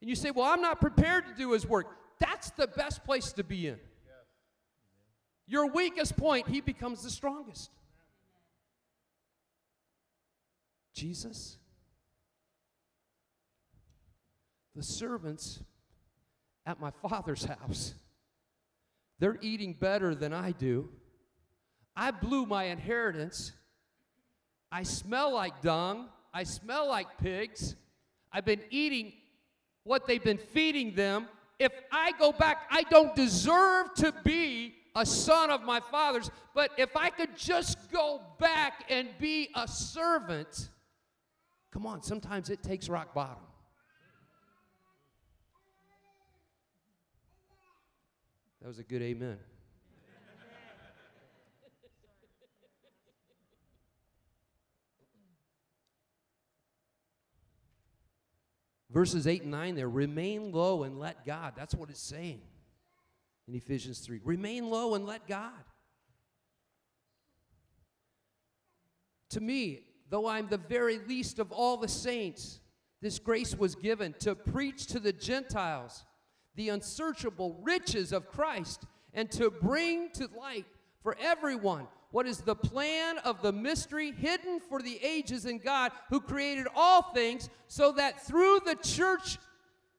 And 0.00 0.10
you 0.10 0.16
say, 0.16 0.30
Well, 0.30 0.46
I'm 0.46 0.60
not 0.60 0.80
prepared 0.80 1.26
to 1.26 1.34
do 1.34 1.52
his 1.52 1.66
work. 1.66 1.86
That's 2.18 2.50
the 2.50 2.66
best 2.66 3.04
place 3.04 3.32
to 3.32 3.44
be 3.44 3.68
in. 3.68 3.78
Your 5.46 5.70
weakest 5.70 6.16
point, 6.16 6.48
he 6.48 6.60
becomes 6.60 7.02
the 7.02 7.10
strongest. 7.10 7.70
Jesus, 10.92 11.58
the 14.74 14.82
servants 14.82 15.60
at 16.64 16.80
my 16.80 16.90
father's 17.06 17.44
house, 17.44 17.94
they're 19.18 19.38
eating 19.40 19.74
better 19.78 20.14
than 20.14 20.32
I 20.32 20.52
do. 20.52 20.88
I 21.94 22.10
blew 22.10 22.44
my 22.44 22.64
inheritance. 22.64 23.52
I 24.72 24.82
smell 24.82 25.32
like 25.32 25.62
dung. 25.62 26.08
I 26.34 26.42
smell 26.42 26.88
like 26.88 27.18
pigs. 27.18 27.76
I've 28.32 28.44
been 28.44 28.62
eating 28.70 29.12
what 29.86 30.06
they've 30.06 30.22
been 30.22 30.36
feeding 30.36 30.94
them. 30.94 31.28
If 31.58 31.72
I 31.90 32.12
go 32.18 32.32
back, 32.32 32.66
I 32.70 32.82
don't 32.82 33.14
deserve 33.14 33.94
to 33.94 34.12
be 34.24 34.74
a 34.94 35.06
son 35.06 35.50
of 35.50 35.62
my 35.62 35.80
father's, 35.80 36.30
but 36.54 36.70
if 36.76 36.96
I 36.96 37.08
could 37.08 37.36
just 37.36 37.90
go 37.90 38.20
back 38.38 38.84
and 38.90 39.08
be 39.18 39.48
a 39.54 39.66
servant, 39.68 40.68
come 41.70 41.86
on, 41.86 42.02
sometimes 42.02 42.50
it 42.50 42.62
takes 42.62 42.88
rock 42.88 43.14
bottom. 43.14 43.44
That 48.60 48.68
was 48.68 48.78
a 48.80 48.84
good 48.84 49.02
amen. 49.02 49.38
Verses 58.96 59.26
8 59.26 59.42
and 59.42 59.50
9 59.50 59.74
there 59.74 59.90
remain 59.90 60.52
low 60.52 60.84
and 60.84 60.98
let 60.98 61.26
God. 61.26 61.52
That's 61.54 61.74
what 61.74 61.90
it's 61.90 62.00
saying 62.00 62.40
in 63.46 63.54
Ephesians 63.54 63.98
3. 63.98 64.20
Remain 64.24 64.70
low 64.70 64.94
and 64.94 65.04
let 65.04 65.28
God. 65.28 65.52
To 69.28 69.40
me, 69.42 69.80
though 70.08 70.26
I'm 70.26 70.48
the 70.48 70.56
very 70.56 70.96
least 70.96 71.38
of 71.38 71.52
all 71.52 71.76
the 71.76 71.88
saints, 71.88 72.60
this 73.02 73.18
grace 73.18 73.54
was 73.54 73.74
given 73.74 74.14
to 74.20 74.34
preach 74.34 74.86
to 74.86 74.98
the 74.98 75.12
Gentiles 75.12 76.06
the 76.54 76.70
unsearchable 76.70 77.60
riches 77.62 78.14
of 78.14 78.30
Christ 78.30 78.84
and 79.12 79.30
to 79.32 79.50
bring 79.50 80.08
to 80.14 80.26
light 80.34 80.64
for 81.02 81.18
everyone 81.20 81.86
what 82.16 82.26
is 82.26 82.38
the 82.38 82.54
plan 82.56 83.18
of 83.26 83.42
the 83.42 83.52
mystery 83.52 84.10
hidden 84.10 84.58
for 84.58 84.80
the 84.80 84.98
ages 85.04 85.44
in 85.44 85.58
God 85.58 85.92
who 86.08 86.18
created 86.18 86.66
all 86.74 87.02
things 87.12 87.50
so 87.68 87.92
that 87.92 88.26
through 88.26 88.60
the 88.64 88.74
church 88.76 89.36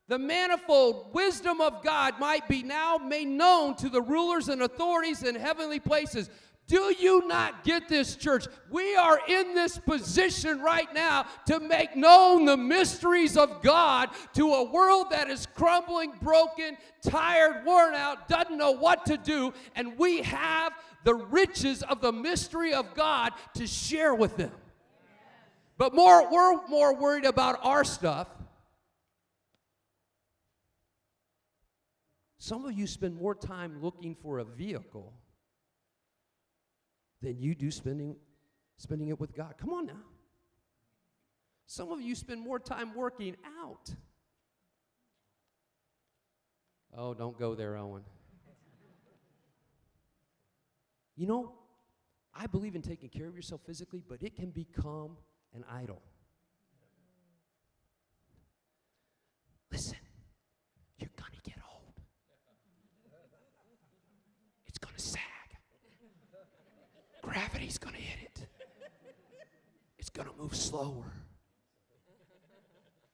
the 0.08 0.18
manifold 0.18 1.14
wisdom 1.14 1.62
of 1.62 1.84
God 1.84 2.20
might 2.20 2.48
be 2.48 2.64
now 2.64 2.98
made 2.98 3.28
known 3.28 3.76
to 3.76 3.88
the 3.88 4.02
rulers 4.02 4.50
and 4.50 4.64
authorities 4.64 5.22
in 5.22 5.36
heavenly 5.36 5.80
places. 5.80 6.32
Do 6.66 6.94
you 7.00 7.26
not 7.28 7.64
get 7.64 7.88
this, 7.88 8.16
church? 8.16 8.48
We 8.72 8.96
are 8.96 9.20
in 9.28 9.54
this 9.54 9.78
position 9.78 10.60
right 10.60 10.92
now 10.94 11.28
to 11.46 11.60
make 11.60 11.96
known 11.96 12.46
the 12.46 12.58
mysteries 12.58 13.38
of 13.38 13.62
God 13.62 14.10
to 14.34 14.54
a 14.54 14.64
world 14.64 15.12
that 15.12 15.30
is 15.30 15.46
crumbling, 15.54 16.12
broken, 16.22 16.78
tired, 17.02 17.64
worn 17.66 17.94
out, 17.94 18.28
doesn't 18.28 18.58
know 18.58 18.72
what 18.72 19.06
to 19.06 19.18
do, 19.18 19.54
and 19.76 19.98
we 19.98 20.24
have 20.24 20.74
the 21.04 21.16
riches 21.16 21.84
of 21.84 22.02
the 22.02 22.12
mystery 22.12 22.74
of 22.74 22.94
God 22.94 23.34
to 23.56 23.68
share 23.68 24.14
with 24.14 24.38
them. 24.38 24.52
But 25.78 25.94
more, 25.94 26.30
we're 26.32 26.68
more 26.68 26.96
worried 26.96 27.26
about 27.26 27.60
our 27.64 27.84
stuff. 27.84 28.28
Some 32.40 32.66
of 32.66 32.74
you 32.74 32.88
spend 32.88 33.16
more 33.16 33.36
time 33.36 33.82
looking 33.82 34.16
for 34.16 34.40
a 34.40 34.46
vehicle 34.46 35.14
than 37.22 37.40
you 37.40 37.54
do 37.54 37.70
spending, 37.72 38.16
spending 38.78 39.10
it 39.10 39.20
with 39.20 39.36
God. 39.36 39.56
Come 39.60 39.74
on 39.74 39.86
now. 39.86 40.04
Some 41.66 41.92
of 41.92 42.02
you 42.02 42.16
spend 42.16 42.42
more 42.42 42.60
time 42.60 42.96
working 42.96 43.36
out. 43.62 43.94
Oh, 46.96 47.14
don't 47.14 47.38
go 47.38 47.54
there, 47.54 47.76
Owen. 47.76 48.04
You 51.18 51.26
know, 51.26 51.52
I 52.34 52.46
believe 52.46 52.76
in 52.76 52.84
taking 52.84 53.10
care 53.10 53.28
of 53.28 53.36
yourself 53.36 53.62
physically, 53.66 54.04
but 54.08 54.22
it 54.22 54.36
can 54.36 54.52
become 54.52 55.18
an 55.56 55.66
idol. 55.70 56.00
Listen, 59.72 59.98
you're 61.00 61.10
going 61.18 61.32
to 61.34 61.50
get 61.50 61.58
old. 61.74 61.94
It's 64.68 64.78
going 64.78 64.96
to 64.96 65.02
sag. 65.02 65.22
Gravity's 67.24 67.80
going 67.80 67.96
to 67.96 68.02
hit 68.02 68.20
it. 68.22 68.48
It's 69.98 70.12
going 70.12 70.30
to 70.30 70.36
move 70.36 70.56
slower. 70.56 71.12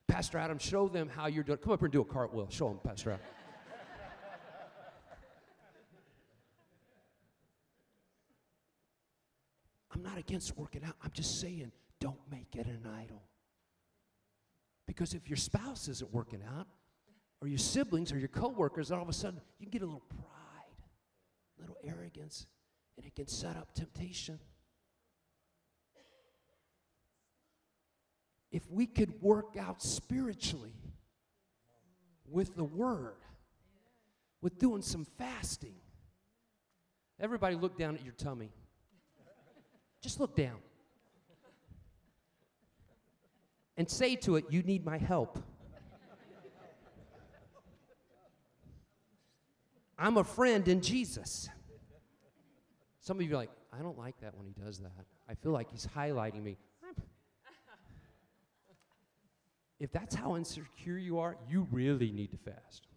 Pastor 0.10 0.38
Adam, 0.38 0.60
show 0.60 0.90
them 0.90 1.10
how 1.10 1.28
you're 1.28 1.44
doing. 1.44 1.58
Come 1.58 1.72
up 1.72 1.80
here 1.80 1.86
and 1.86 1.94
do 1.94 2.02
a 2.02 2.06
cartwheel. 2.06 2.48
Show 2.50 2.68
them, 2.68 2.80
Pastor 2.84 3.12
Adam. 3.12 3.26
Not 10.14 10.20
against 10.20 10.56
working 10.58 10.84
out. 10.86 10.96
I'm 11.04 11.12
just 11.12 11.42
saying, 11.42 11.72
don't 12.00 12.20
make 12.30 12.56
it 12.56 12.68
an 12.68 12.88
idol. 13.04 13.24
Because 14.86 15.14
if 15.14 15.28
your 15.28 15.38
spouse 15.38 15.88
isn't 15.88 16.14
working 16.14 16.42
out, 16.56 16.68
or 17.42 17.48
your 17.48 17.58
siblings 17.58 18.12
or 18.12 18.20
your 18.20 18.28
coworkers, 18.28 18.92
all 18.92 19.02
of 19.02 19.10
a 19.10 19.14
sudden 19.14 19.42
you 19.60 19.66
can 19.66 19.72
get 19.72 19.82
a 19.82 19.86
little 19.86 20.04
pride, 20.08 20.78
a 21.58 21.62
little 21.62 21.78
arrogance, 21.84 22.46
and 22.96 23.06
it 23.06 23.16
can 23.16 23.28
set 23.28 23.58
up 23.58 23.74
temptation. 23.74 24.40
If 28.52 28.70
we 28.70 28.86
could 28.86 29.22
work 29.22 29.58
out 29.60 29.82
spiritually 29.82 30.76
with 32.30 32.56
the 32.56 32.64
Word, 32.64 33.18
with 34.42 34.60
doing 34.60 34.84
some 34.84 35.06
fasting, 35.18 35.76
everybody 37.20 37.56
look 37.56 37.78
down 37.78 37.96
at 37.96 38.04
your 38.04 38.14
tummy. 38.14 38.52
Just 40.04 40.20
look 40.20 40.36
down. 40.36 40.58
And 43.78 43.90
say 43.90 44.16
to 44.18 44.36
it, 44.36 44.46
You 44.50 44.62
need 44.62 44.86
my 44.86 44.98
help. 44.98 45.40
I'm 49.98 50.18
a 50.18 50.24
friend 50.24 50.68
in 50.68 50.82
Jesus. 50.82 51.50
Some 53.00 53.18
of 53.18 53.24
you 53.24 53.34
are 53.34 53.38
like, 53.38 53.52
I 53.72 53.82
don't 53.82 53.98
like 53.98 54.20
that 54.20 54.36
when 54.38 54.46
he 54.46 54.54
does 54.62 54.80
that. 54.80 55.06
I 55.30 55.36
feel 55.36 55.54
like 55.54 55.72
he's 55.72 55.88
highlighting 55.88 56.44
me. 56.44 56.58
If 59.80 59.92
that's 59.92 60.16
how 60.16 60.36
insecure 60.36 60.98
you 60.98 61.20
are, 61.20 61.38
you 61.50 61.68
really 61.72 62.12
need 62.12 62.32
to 62.32 62.38
fast. 62.38 62.88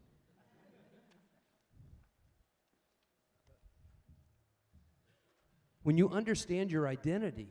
When 5.87 5.97
you 5.97 6.09
understand 6.09 6.73
your 6.73 6.89
identity, 6.89 7.47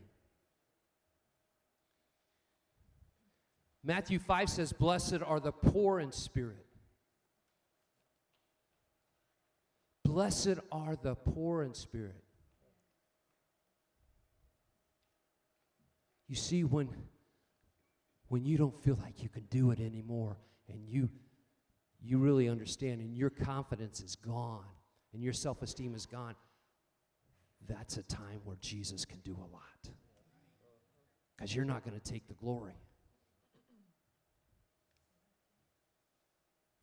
Matthew 3.82 4.20
5 4.20 4.50
says, 4.50 4.74
Blessed 4.74 5.20
are 5.26 5.40
the 5.40 5.54
poor 5.54 6.02
in 6.02 6.12
spirit. 6.12 6.66
Blessed 10.04 10.56
are 10.70 10.98
the 11.02 11.16
poor 11.16 11.64
in 11.64 11.74
spirit. 11.74 12.26
You 16.28 16.36
see, 16.36 16.66
when, 16.66 16.90
when 18.28 18.44
you 18.44 18.58
don't 18.58 18.78
feel 18.84 19.00
like 19.02 19.24
you 19.24 19.30
can 19.30 19.44
do 19.44 19.72
it 19.72 19.80
anymore 19.80 20.36
and 20.68 20.86
you, 20.90 21.08
you 22.04 22.18
really 22.18 22.50
understand 22.50 23.00
and 23.00 23.16
your 23.16 23.30
confidence 23.30 24.02
is 24.02 24.18
gone 24.18 24.66
and 25.14 25.24
your 25.24 25.32
self 25.32 25.62
esteem 25.62 25.96
is 25.96 26.06
gone, 26.06 26.36
that's 27.68 27.98
a 27.98 28.04
time 28.04 28.42
where 28.44 28.58
Jesus 28.62 29.06
can 29.06 29.20
do 29.20 29.36
a 29.36 29.48
lot. 29.54 29.62
Because 31.36 31.56
you're 31.56 31.66
not 31.66 31.84
going 31.84 32.00
to 32.00 32.12
take 32.12 32.28
the 32.28 32.34
glory. 32.34 32.76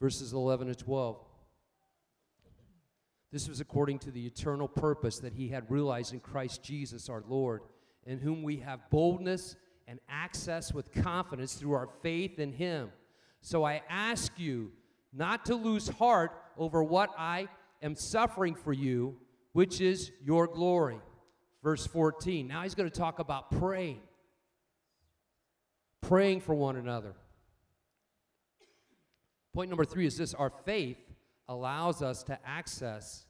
Verses 0.00 0.32
11 0.32 0.68
to 0.68 0.74
12. 0.74 1.16
This 3.30 3.48
was 3.48 3.60
according 3.60 3.98
to 4.00 4.10
the 4.10 4.26
eternal 4.26 4.68
purpose 4.68 5.18
that 5.20 5.32
he 5.32 5.48
had 5.48 5.70
realized 5.70 6.12
in 6.12 6.20
Christ 6.20 6.62
Jesus 6.62 7.08
our 7.08 7.24
Lord 7.26 7.62
in 8.04 8.18
whom 8.18 8.42
we 8.42 8.56
have 8.58 8.90
boldness 8.90 9.56
and 9.86 10.00
access 10.08 10.72
with 10.72 10.92
confidence 10.92 11.54
through 11.54 11.72
our 11.72 11.88
faith 12.02 12.38
in 12.38 12.52
Him. 12.52 12.90
So 13.40 13.64
I 13.64 13.82
ask 13.88 14.32
you 14.38 14.72
not 15.12 15.44
to 15.46 15.54
lose 15.54 15.88
heart 15.88 16.32
over 16.56 16.82
what 16.82 17.10
I 17.18 17.48
am 17.82 17.94
suffering 17.94 18.54
for 18.54 18.72
you, 18.72 19.16
which 19.52 19.80
is 19.80 20.10
your 20.22 20.46
glory. 20.46 20.98
Verse 21.62 21.86
14. 21.86 22.46
Now 22.46 22.62
he's 22.62 22.74
going 22.74 22.90
to 22.90 22.98
talk 22.98 23.18
about 23.18 23.50
praying, 23.50 24.00
praying 26.00 26.40
for 26.40 26.54
one 26.54 26.76
another. 26.76 27.14
Point 29.54 29.70
number 29.70 29.84
three 29.84 30.06
is 30.06 30.16
this 30.16 30.34
our 30.34 30.52
faith 30.64 30.98
allows 31.48 32.02
us 32.02 32.22
to 32.24 32.38
access 32.46 33.26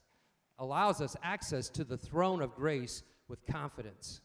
allows 0.59 1.01
us 1.01 1.15
access 1.23 1.67
to 1.67 1.83
the 1.83 1.97
throne 1.97 2.41
of 2.41 2.55
grace 2.55 3.03
with 3.27 3.45
confidence 3.47 4.21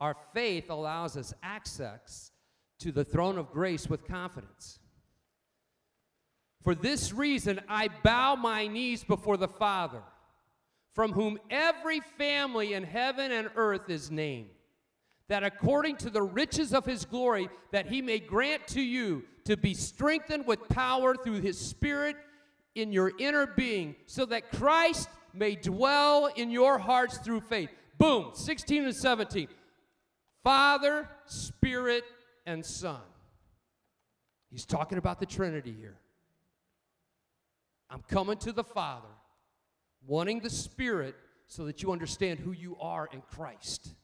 our 0.00 0.16
faith 0.32 0.70
allows 0.70 1.16
us 1.16 1.34
access 1.42 2.30
to 2.78 2.92
the 2.92 3.04
throne 3.04 3.38
of 3.38 3.50
grace 3.50 3.88
with 3.88 4.06
confidence. 4.06 4.78
For 6.62 6.74
this 6.74 7.12
reason, 7.12 7.60
I 7.68 7.88
bow 7.88 8.36
my 8.36 8.66
knees 8.66 9.02
before 9.02 9.36
the 9.36 9.48
Father, 9.48 10.02
from 10.94 11.12
whom 11.12 11.38
every 11.50 12.00
family 12.00 12.74
in 12.74 12.84
heaven 12.84 13.30
and 13.30 13.50
earth 13.56 13.88
is 13.88 14.10
named, 14.10 14.50
that 15.28 15.44
according 15.44 15.96
to 15.96 16.10
the 16.10 16.22
riches 16.22 16.72
of 16.72 16.84
his 16.84 17.04
glory, 17.04 17.48
that 17.72 17.86
he 17.86 18.02
may 18.02 18.18
grant 18.18 18.66
to 18.68 18.80
you 18.80 19.22
to 19.44 19.56
be 19.56 19.74
strengthened 19.74 20.46
with 20.46 20.68
power 20.68 21.14
through 21.14 21.40
his 21.40 21.58
Spirit 21.58 22.16
in 22.74 22.92
your 22.92 23.12
inner 23.18 23.46
being, 23.46 23.94
so 24.06 24.24
that 24.26 24.50
Christ 24.52 25.08
may 25.32 25.54
dwell 25.54 26.26
in 26.26 26.50
your 26.50 26.78
hearts 26.78 27.18
through 27.18 27.40
faith. 27.40 27.70
Boom, 27.98 28.30
16 28.34 28.84
and 28.84 28.94
17. 28.94 29.48
Father, 30.44 31.08
Spirit, 31.26 32.04
and 32.46 32.64
Son. 32.64 33.00
He's 34.50 34.64
talking 34.64 34.98
about 34.98 35.20
the 35.20 35.26
Trinity 35.26 35.74
here. 35.78 35.98
I'm 37.90 38.02
coming 38.02 38.38
to 38.38 38.52
the 38.52 38.64
Father, 38.64 39.08
wanting 40.08 40.40
the 40.40 40.50
Spirit 40.50 41.14
so 41.46 41.64
that 41.66 41.82
you 41.82 41.92
understand 41.92 42.40
who 42.40 42.50
you 42.50 42.76
are 42.80 43.08
in 43.12 43.22
Christ. 43.22 43.94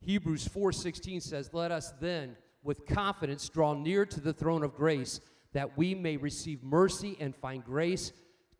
Hebrews 0.00 0.46
4:16 0.46 1.20
says, 1.20 1.52
"Let 1.52 1.72
us 1.72 1.90
then 1.98 2.36
with 2.62 2.86
confidence 2.86 3.48
draw 3.48 3.74
near 3.74 4.06
to 4.06 4.20
the 4.20 4.32
throne 4.32 4.62
of 4.62 4.74
grace, 4.74 5.20
that 5.52 5.76
we 5.76 5.94
may 5.94 6.16
receive 6.16 6.62
mercy 6.62 7.16
and 7.20 7.34
find 7.36 7.64
grace 7.64 8.12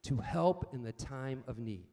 to 0.04 0.18
help 0.18 0.72
in 0.72 0.82
the 0.82 0.92
time 0.92 1.42
of 1.46 1.58
need. 1.58 1.86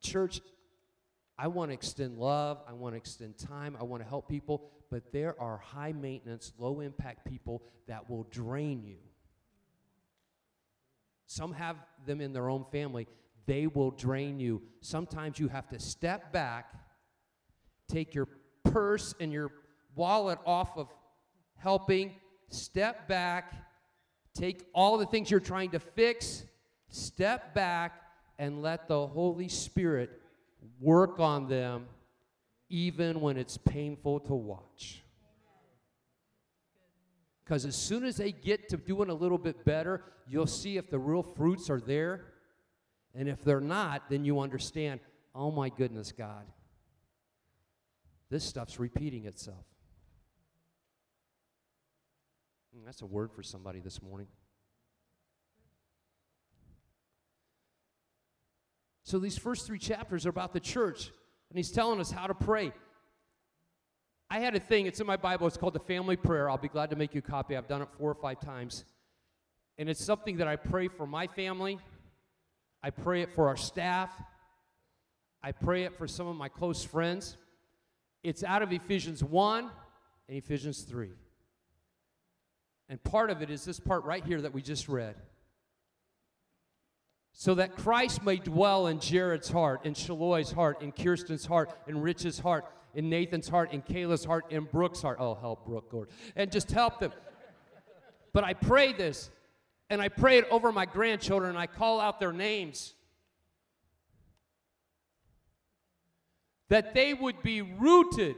Church, 0.00 0.40
I 1.38 1.48
want 1.48 1.70
to 1.70 1.74
extend 1.74 2.18
love, 2.18 2.62
I 2.66 2.72
want 2.72 2.94
to 2.94 2.96
extend 2.96 3.38
time, 3.38 3.76
I 3.78 3.84
want 3.84 4.02
to 4.02 4.08
help 4.08 4.28
people, 4.28 4.70
but 4.90 5.12
there 5.12 5.40
are 5.40 5.58
high 5.58 5.92
maintenance, 5.92 6.52
low 6.58 6.80
impact 6.80 7.28
people 7.28 7.62
that 7.86 8.08
will 8.10 8.24
drain 8.30 8.84
you. 8.84 8.96
Some 11.26 11.52
have 11.52 11.76
them 12.06 12.20
in 12.20 12.32
their 12.32 12.48
own 12.48 12.64
family, 12.72 13.06
they 13.46 13.66
will 13.66 13.92
drain 13.92 14.40
you. 14.40 14.62
Sometimes 14.80 15.38
you 15.38 15.48
have 15.48 15.68
to 15.68 15.78
step 15.78 16.32
back, 16.32 16.74
take 17.88 18.14
your 18.14 18.28
purse 18.64 19.14
and 19.20 19.32
your 19.32 19.50
wallet 19.94 20.38
off 20.44 20.76
of 20.76 20.88
helping, 21.56 22.14
step 22.48 23.06
back, 23.08 23.54
Take 24.34 24.66
all 24.74 24.96
the 24.98 25.06
things 25.06 25.30
you're 25.30 25.40
trying 25.40 25.70
to 25.70 25.80
fix, 25.80 26.44
step 26.88 27.54
back, 27.54 28.00
and 28.38 28.62
let 28.62 28.88
the 28.88 29.06
Holy 29.06 29.48
Spirit 29.48 30.10
work 30.80 31.18
on 31.18 31.48
them 31.48 31.86
even 32.70 33.20
when 33.20 33.36
it's 33.36 33.58
painful 33.58 34.20
to 34.20 34.34
watch. 34.34 35.02
Because 37.44 37.66
as 37.66 37.76
soon 37.76 38.04
as 38.04 38.16
they 38.16 38.32
get 38.32 38.68
to 38.68 38.76
doing 38.76 39.10
a 39.10 39.14
little 39.14 39.38
bit 39.38 39.64
better, 39.64 40.04
you'll 40.28 40.46
see 40.46 40.76
if 40.76 40.88
the 40.88 40.98
real 40.98 41.22
fruits 41.22 41.68
are 41.68 41.80
there. 41.80 42.26
And 43.14 43.28
if 43.28 43.42
they're 43.42 43.60
not, 43.60 44.08
then 44.08 44.24
you 44.24 44.40
understand 44.40 45.00
oh 45.34 45.50
my 45.50 45.68
goodness, 45.68 46.12
God, 46.12 46.44
this 48.30 48.44
stuff's 48.44 48.78
repeating 48.78 49.26
itself. 49.26 49.64
Mm, 52.76 52.84
that's 52.84 53.02
a 53.02 53.06
word 53.06 53.32
for 53.32 53.42
somebody 53.42 53.80
this 53.80 54.02
morning. 54.02 54.26
So, 59.04 59.18
these 59.18 59.36
first 59.36 59.66
three 59.66 59.78
chapters 59.78 60.24
are 60.26 60.30
about 60.30 60.52
the 60.52 60.60
church, 60.60 61.10
and 61.50 61.58
he's 61.58 61.70
telling 61.70 62.00
us 62.00 62.10
how 62.10 62.26
to 62.26 62.34
pray. 62.34 62.72
I 64.30 64.38
had 64.38 64.54
a 64.54 64.60
thing, 64.60 64.86
it's 64.86 65.00
in 65.00 65.06
my 65.06 65.16
Bible, 65.16 65.48
it's 65.48 65.56
called 65.56 65.74
the 65.74 65.80
family 65.80 66.16
prayer. 66.16 66.48
I'll 66.48 66.56
be 66.56 66.68
glad 66.68 66.90
to 66.90 66.96
make 66.96 67.14
you 67.14 67.18
a 67.18 67.28
copy. 67.28 67.56
I've 67.56 67.66
done 67.66 67.82
it 67.82 67.88
four 67.98 68.10
or 68.10 68.14
five 68.14 68.40
times. 68.40 68.84
And 69.76 69.88
it's 69.88 70.02
something 70.02 70.36
that 70.36 70.46
I 70.46 70.56
pray 70.56 70.88
for 70.88 71.06
my 71.06 71.26
family, 71.26 71.78
I 72.82 72.90
pray 72.90 73.22
it 73.22 73.34
for 73.34 73.48
our 73.48 73.56
staff, 73.56 74.10
I 75.42 75.52
pray 75.52 75.84
it 75.84 75.96
for 75.98 76.06
some 76.06 76.26
of 76.26 76.36
my 76.36 76.48
close 76.48 76.84
friends. 76.84 77.36
It's 78.22 78.44
out 78.44 78.62
of 78.62 78.72
Ephesians 78.72 79.24
1 79.24 79.70
and 80.28 80.38
Ephesians 80.38 80.82
3. 80.82 81.08
And 82.90 83.02
part 83.02 83.30
of 83.30 83.40
it 83.40 83.50
is 83.50 83.64
this 83.64 83.80
part 83.80 84.04
right 84.04 84.24
here 84.24 84.40
that 84.42 84.52
we 84.52 84.60
just 84.60 84.88
read. 84.88 85.16
So 87.40 87.54
that 87.54 87.74
Christ 87.74 88.22
may 88.22 88.36
dwell 88.36 88.86
in 88.88 89.00
Jared's 89.00 89.48
heart, 89.48 89.86
in 89.86 89.94
Shaloy's 89.94 90.52
heart, 90.52 90.82
in 90.82 90.92
Kirsten's 90.92 91.46
heart, 91.46 91.72
in 91.86 91.98
Rich's 92.02 92.38
heart, 92.38 92.66
in 92.94 93.08
Nathan's 93.08 93.48
heart, 93.48 93.72
in 93.72 93.80
Kayla's 93.80 94.26
heart, 94.26 94.44
in 94.50 94.64
Brooke's 94.64 95.00
heart. 95.00 95.16
Oh, 95.18 95.34
help 95.36 95.64
Brooke, 95.64 95.88
Lord. 95.90 96.10
And 96.36 96.52
just 96.52 96.70
help 96.70 97.00
them. 97.00 97.14
But 98.34 98.44
I 98.44 98.52
pray 98.52 98.92
this, 98.92 99.30
and 99.88 100.02
I 100.02 100.08
pray 100.08 100.36
it 100.36 100.48
over 100.50 100.70
my 100.70 100.84
grandchildren, 100.84 101.48
and 101.48 101.58
I 101.58 101.66
call 101.66 101.98
out 101.98 102.20
their 102.20 102.34
names. 102.34 102.92
That 106.68 106.92
they 106.92 107.14
would 107.14 107.42
be 107.42 107.62
rooted 107.62 108.36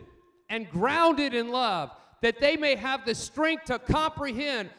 and 0.49 0.71
grounded 0.71 1.35
in 1.35 1.51
love 1.51 1.91
that 2.21 2.41
they 2.41 2.57
may 2.57 2.77
have 2.77 3.05
the 3.05 3.17
strength 3.17 3.65
to 3.65 3.81
comprehend 3.81 4.71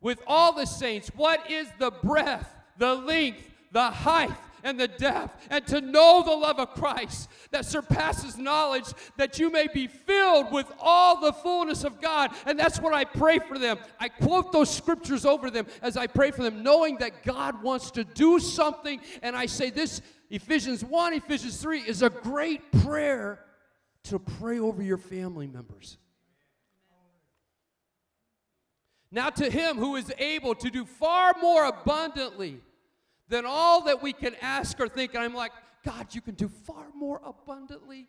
with 0.00 0.18
all 0.26 0.52
the 0.52 0.66
saints 0.66 1.08
what 1.14 1.48
is 1.48 1.68
the 1.78 1.92
breadth, 1.92 2.52
the 2.78 2.94
length, 2.94 3.50
the 3.72 3.90
height, 3.90 4.32
and 4.64 4.80
the 4.80 4.88
depth, 4.88 5.46
and 5.50 5.64
to 5.66 5.80
know 5.80 6.22
the 6.24 6.34
love 6.34 6.58
of 6.58 6.70
Christ 6.70 7.28
that 7.50 7.66
surpasses 7.66 8.38
knowledge, 8.38 8.86
that 9.18 9.38
you 9.38 9.50
may 9.50 9.68
be 9.72 9.86
filled 9.86 10.50
with 10.50 10.72
all 10.80 11.20
the 11.20 11.34
fullness 11.34 11.84
of 11.84 12.00
God. 12.00 12.30
And 12.46 12.58
that's 12.58 12.80
what 12.80 12.94
I 12.94 13.04
pray 13.04 13.38
for 13.38 13.58
them. 13.58 13.78
I 14.00 14.08
quote 14.08 14.52
those 14.52 14.74
scriptures 14.74 15.26
over 15.26 15.50
them 15.50 15.66
as 15.82 15.98
I 15.98 16.06
pray 16.06 16.30
for 16.30 16.42
them, 16.42 16.62
knowing 16.62 16.96
that 16.98 17.22
God 17.22 17.62
wants 17.62 17.90
to 17.92 18.04
do 18.04 18.40
something. 18.40 19.00
And 19.22 19.36
I 19.36 19.46
say 19.46 19.68
this 19.68 20.00
Ephesians 20.30 20.82
1, 20.82 21.12
Ephesians 21.12 21.60
3 21.60 21.80
is 21.80 22.00
a 22.00 22.10
great 22.10 22.72
prayer 22.82 23.44
to 24.04 24.18
pray 24.18 24.58
over 24.58 24.82
your 24.82 24.98
family 24.98 25.46
members. 25.46 25.98
Now 29.14 29.30
to 29.30 29.48
him 29.48 29.76
who 29.76 29.94
is 29.94 30.12
able 30.18 30.56
to 30.56 30.68
do 30.70 30.84
far 30.84 31.34
more 31.40 31.66
abundantly 31.66 32.60
than 33.28 33.44
all 33.46 33.84
that 33.84 34.02
we 34.02 34.12
can 34.12 34.34
ask 34.42 34.80
or 34.80 34.88
think. 34.88 35.14
And 35.14 35.22
I'm 35.22 35.34
like, 35.34 35.52
God, 35.84 36.12
you 36.12 36.20
can 36.20 36.34
do 36.34 36.48
far 36.48 36.86
more 36.96 37.20
abundantly 37.24 38.08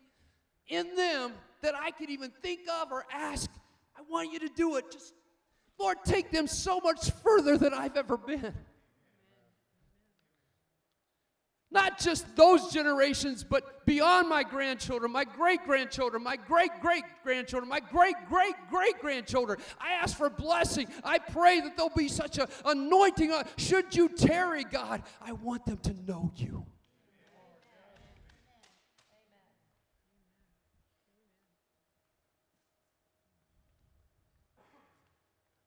in 0.66 0.96
them 0.96 1.30
that 1.62 1.76
I 1.76 1.92
could 1.92 2.10
even 2.10 2.32
think 2.42 2.68
of 2.82 2.90
or 2.90 3.06
ask. 3.12 3.48
I 3.96 4.00
want 4.10 4.32
you 4.32 4.40
to 4.40 4.48
do 4.48 4.74
it. 4.78 4.90
Just, 4.90 5.14
Lord, 5.78 5.98
take 6.04 6.32
them 6.32 6.48
so 6.48 6.80
much 6.80 7.12
further 7.22 7.56
than 7.56 7.72
I've 7.72 7.96
ever 7.96 8.16
been. 8.16 8.52
Not 11.70 11.98
just 11.98 12.36
those 12.36 12.72
generations, 12.72 13.44
but 13.44 13.84
beyond 13.86 14.28
my 14.28 14.44
grandchildren, 14.44 15.10
my 15.10 15.24
great 15.24 15.64
grandchildren, 15.64 16.22
my 16.22 16.36
great 16.36 16.70
great 16.80 17.02
grandchildren, 17.24 17.68
my 17.68 17.80
great 17.80 18.14
great 18.28 18.54
great 18.70 18.98
grandchildren. 19.00 19.58
I 19.80 19.92
ask 19.92 20.16
for 20.16 20.30
blessing. 20.30 20.86
I 21.02 21.18
pray 21.18 21.60
that 21.60 21.76
there'll 21.76 21.90
be 21.90 22.08
such 22.08 22.38
an 22.38 22.46
anointing. 22.64 23.32
Should 23.56 23.96
you 23.96 24.08
tarry, 24.08 24.64
God, 24.64 25.02
I 25.20 25.32
want 25.32 25.66
them 25.66 25.78
to 25.78 25.92
know 26.06 26.32
you. 26.36 26.66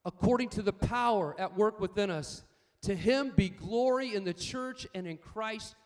according 0.04 0.48
to 0.48 0.62
the 0.62 0.72
power 0.72 1.36
at 1.38 1.56
work 1.56 1.78
within 1.78 2.10
us. 2.10 2.42
To 2.82 2.94
him 2.94 3.32
be 3.36 3.50
glory 3.50 4.14
in 4.14 4.24
the 4.24 4.32
church 4.32 4.86
and 4.94 5.06
in 5.06 5.18
Christ 5.18 5.76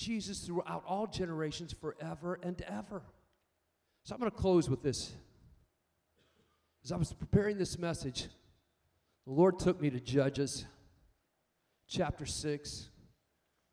Jesus 0.00 0.38
throughout 0.38 0.82
all 0.86 1.06
generations, 1.06 1.74
forever 1.78 2.40
and 2.42 2.62
ever. 2.62 3.02
So 4.04 4.14
I'm 4.14 4.20
going 4.20 4.30
to 4.30 4.36
close 4.36 4.70
with 4.70 4.82
this. 4.82 5.12
As 6.82 6.90
I 6.90 6.96
was 6.96 7.12
preparing 7.12 7.58
this 7.58 7.78
message, 7.78 8.28
the 9.26 9.32
Lord 9.32 9.58
took 9.58 9.78
me 9.78 9.90
to 9.90 10.00
Judges 10.00 10.64
chapter 11.86 12.24
6, 12.24 12.88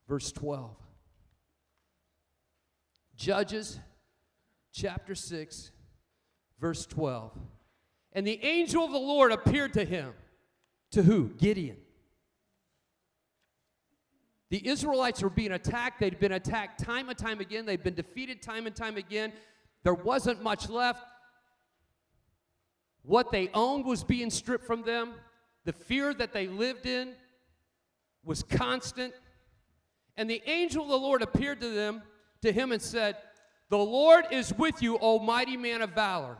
verse 0.09 0.33
12. 0.33 0.75
Judges 3.15 3.79
chapter 4.73 5.15
6, 5.15 5.71
verse 6.59 6.85
12. 6.87 7.31
And 8.11 8.27
the 8.27 8.43
angel 8.43 8.83
of 8.83 8.91
the 8.91 8.97
Lord 8.97 9.31
appeared 9.31 9.73
to 9.73 9.85
him. 9.85 10.11
To 10.91 11.03
who? 11.03 11.29
Gideon. 11.37 11.77
The 14.49 14.65
Israelites 14.67 15.21
were 15.21 15.29
being 15.29 15.51
attacked. 15.51 15.99
They'd 15.99 16.19
been 16.19 16.31
attacked 16.31 16.83
time 16.83 17.09
and 17.09 17.17
time 17.17 17.39
again. 17.39 17.65
They'd 17.65 17.83
been 17.83 17.95
defeated 17.95 18.41
time 18.41 18.65
and 18.65 18.75
time 18.75 18.97
again. 18.97 19.33
There 19.83 19.93
wasn't 19.93 20.41
much 20.41 20.69
left. 20.69 21.03
What 23.03 23.31
they 23.31 23.49
owned 23.53 23.85
was 23.85 24.03
being 24.03 24.29
stripped 24.29 24.65
from 24.65 24.83
them. 24.83 25.13
The 25.65 25.73
fear 25.73 26.13
that 26.13 26.33
they 26.33 26.47
lived 26.47 26.85
in 26.85 27.13
was 28.23 28.43
constant. 28.43 29.13
And 30.15 30.29
the 30.29 30.41
angel 30.45 30.83
of 30.83 30.89
the 30.89 30.97
Lord 30.97 31.21
appeared 31.21 31.59
to 31.61 31.69
them, 31.69 32.01
to 32.41 32.51
him, 32.51 32.71
and 32.71 32.81
said, 32.81 33.17
The 33.69 33.77
Lord 33.77 34.25
is 34.31 34.53
with 34.53 34.81
you, 34.81 34.97
O 34.99 35.19
mighty 35.19 35.57
man 35.57 35.81
of 35.81 35.91
valor. 35.91 36.37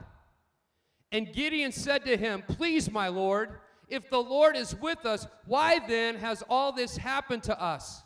And 1.11 1.31
Gideon 1.31 1.71
said 1.71 2.05
to 2.05 2.17
him, 2.17 2.43
Please, 2.47 2.91
my 2.91 3.07
Lord, 3.07 3.59
if 3.87 4.09
the 4.09 4.21
Lord 4.21 4.55
is 4.55 4.75
with 4.75 5.05
us, 5.05 5.27
why 5.45 5.79
then 5.87 6.15
has 6.15 6.43
all 6.49 6.71
this 6.71 6.97
happened 6.97 7.43
to 7.43 7.61
us? 7.61 8.03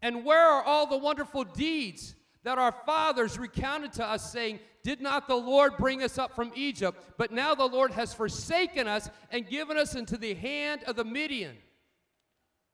And 0.00 0.24
where 0.24 0.44
are 0.44 0.62
all 0.62 0.86
the 0.86 0.96
wonderful 0.96 1.44
deeds 1.44 2.14
that 2.44 2.58
our 2.58 2.72
fathers 2.84 3.38
recounted 3.38 3.92
to 3.94 4.04
us, 4.04 4.32
saying, 4.32 4.58
Did 4.82 5.00
not 5.00 5.28
the 5.28 5.36
Lord 5.36 5.76
bring 5.76 6.02
us 6.02 6.18
up 6.18 6.34
from 6.34 6.50
Egypt? 6.54 7.00
But 7.18 7.30
now 7.30 7.54
the 7.54 7.66
Lord 7.66 7.92
has 7.92 8.12
forsaken 8.12 8.88
us 8.88 9.08
and 9.30 9.48
given 9.48 9.76
us 9.76 9.94
into 9.94 10.16
the 10.16 10.34
hand 10.34 10.82
of 10.86 10.96
the 10.96 11.04
Midian. 11.04 11.56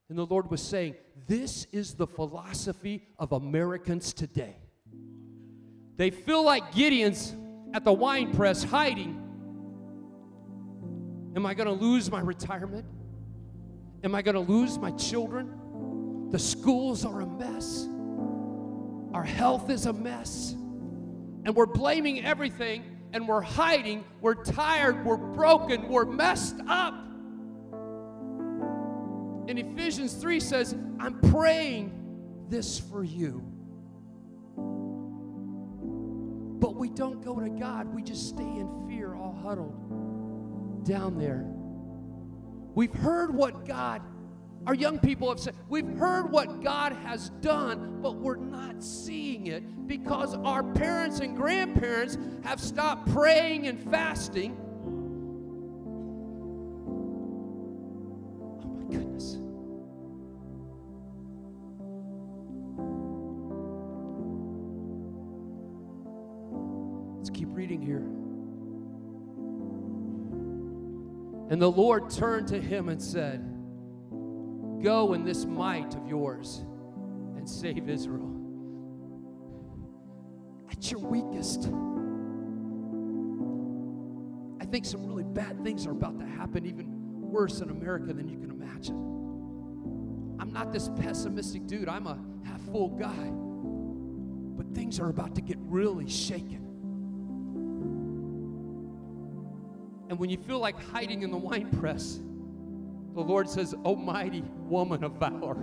And 0.08 0.16
the 0.16 0.24
Lord 0.24 0.50
was 0.50 0.62
saying, 0.62 0.94
This 1.26 1.66
is 1.72 1.94
the 1.94 2.06
philosophy 2.06 3.06
of 3.18 3.32
Americans 3.32 4.14
today. 4.14 4.56
They 5.96 6.10
feel 6.10 6.44
like 6.44 6.72
Gideon's 6.72 7.34
at 7.74 7.84
the 7.84 7.92
wine 7.92 8.32
press 8.32 8.62
hiding 8.62 9.27
Am 11.38 11.46
I 11.46 11.54
going 11.54 11.68
to 11.68 11.84
lose 11.84 12.10
my 12.10 12.18
retirement? 12.18 12.84
Am 14.02 14.12
I 14.12 14.22
going 14.22 14.34
to 14.34 14.40
lose 14.40 14.76
my 14.76 14.90
children? 14.90 16.30
The 16.32 16.38
schools 16.38 17.04
are 17.04 17.20
a 17.20 17.26
mess. 17.28 17.86
Our 19.14 19.22
health 19.22 19.70
is 19.70 19.86
a 19.86 19.92
mess. 19.92 20.50
And 20.50 21.54
we're 21.54 21.66
blaming 21.66 22.24
everything 22.24 22.82
and 23.12 23.28
we're 23.28 23.40
hiding. 23.40 24.04
We're 24.20 24.34
tired. 24.34 25.04
We're 25.04 25.16
broken. 25.16 25.88
We're 25.88 26.06
messed 26.06 26.56
up. 26.66 26.94
And 29.48 29.60
Ephesians 29.60 30.14
3 30.14 30.40
says, 30.40 30.74
I'm 30.98 31.20
praying 31.20 31.92
this 32.48 32.80
for 32.80 33.04
you. 33.04 33.44
But 36.58 36.74
we 36.74 36.88
don't 36.88 37.24
go 37.24 37.38
to 37.38 37.48
God, 37.48 37.94
we 37.94 38.02
just 38.02 38.28
stay 38.28 38.42
in 38.42 38.88
fear, 38.88 39.14
all 39.14 39.38
huddled 39.40 40.07
down 40.88 41.18
there. 41.18 41.44
We've 42.74 42.94
heard 42.94 43.34
what 43.34 43.66
God, 43.66 44.00
our 44.66 44.74
young 44.74 44.98
people 44.98 45.28
have 45.28 45.38
said, 45.38 45.54
we've 45.68 45.86
heard 45.98 46.32
what 46.32 46.62
God 46.62 46.94
has 47.04 47.28
done, 47.42 48.00
but 48.00 48.16
we're 48.16 48.36
not 48.36 48.82
seeing 48.82 49.48
it 49.48 49.86
because 49.86 50.34
our 50.34 50.62
parents 50.62 51.20
and 51.20 51.36
grandparents 51.36 52.16
have 52.42 52.58
stopped 52.58 53.12
praying 53.12 53.66
and 53.66 53.78
fasting. 53.90 54.56
And 71.58 71.62
the 71.64 71.72
Lord 71.72 72.08
turned 72.08 72.46
to 72.50 72.60
him 72.60 72.88
and 72.88 73.02
said, 73.02 73.40
Go 74.80 75.12
in 75.14 75.24
this 75.24 75.44
might 75.44 75.92
of 75.96 76.06
yours 76.06 76.64
and 77.36 77.50
save 77.50 77.88
Israel. 77.88 78.32
At 80.70 80.88
your 80.88 81.00
weakest, 81.00 81.64
I 84.60 84.66
think 84.70 84.84
some 84.84 85.04
really 85.04 85.24
bad 85.24 85.64
things 85.64 85.84
are 85.88 85.90
about 85.90 86.20
to 86.20 86.26
happen, 86.26 86.64
even 86.64 86.86
worse 87.28 87.58
in 87.58 87.70
America 87.70 88.12
than 88.12 88.28
you 88.28 88.38
can 88.38 88.52
imagine. 88.52 88.94
I'm 90.38 90.52
not 90.52 90.72
this 90.72 90.90
pessimistic 91.00 91.66
dude, 91.66 91.88
I'm 91.88 92.06
a 92.06 92.20
half 92.44 92.60
full 92.70 92.90
guy. 92.90 93.32
But 94.56 94.76
things 94.76 95.00
are 95.00 95.08
about 95.08 95.34
to 95.34 95.40
get 95.40 95.56
really 95.58 96.08
shaken. 96.08 96.67
And 100.08 100.18
when 100.18 100.30
you 100.30 100.38
feel 100.38 100.58
like 100.58 100.82
hiding 100.90 101.22
in 101.22 101.30
the 101.30 101.36
wine 101.36 101.70
press, 101.70 102.18
the 103.14 103.20
Lord 103.20 103.48
says, 103.48 103.74
O 103.84 103.94
mighty 103.94 104.42
woman 104.60 105.04
of 105.04 105.12
valor, 105.12 105.56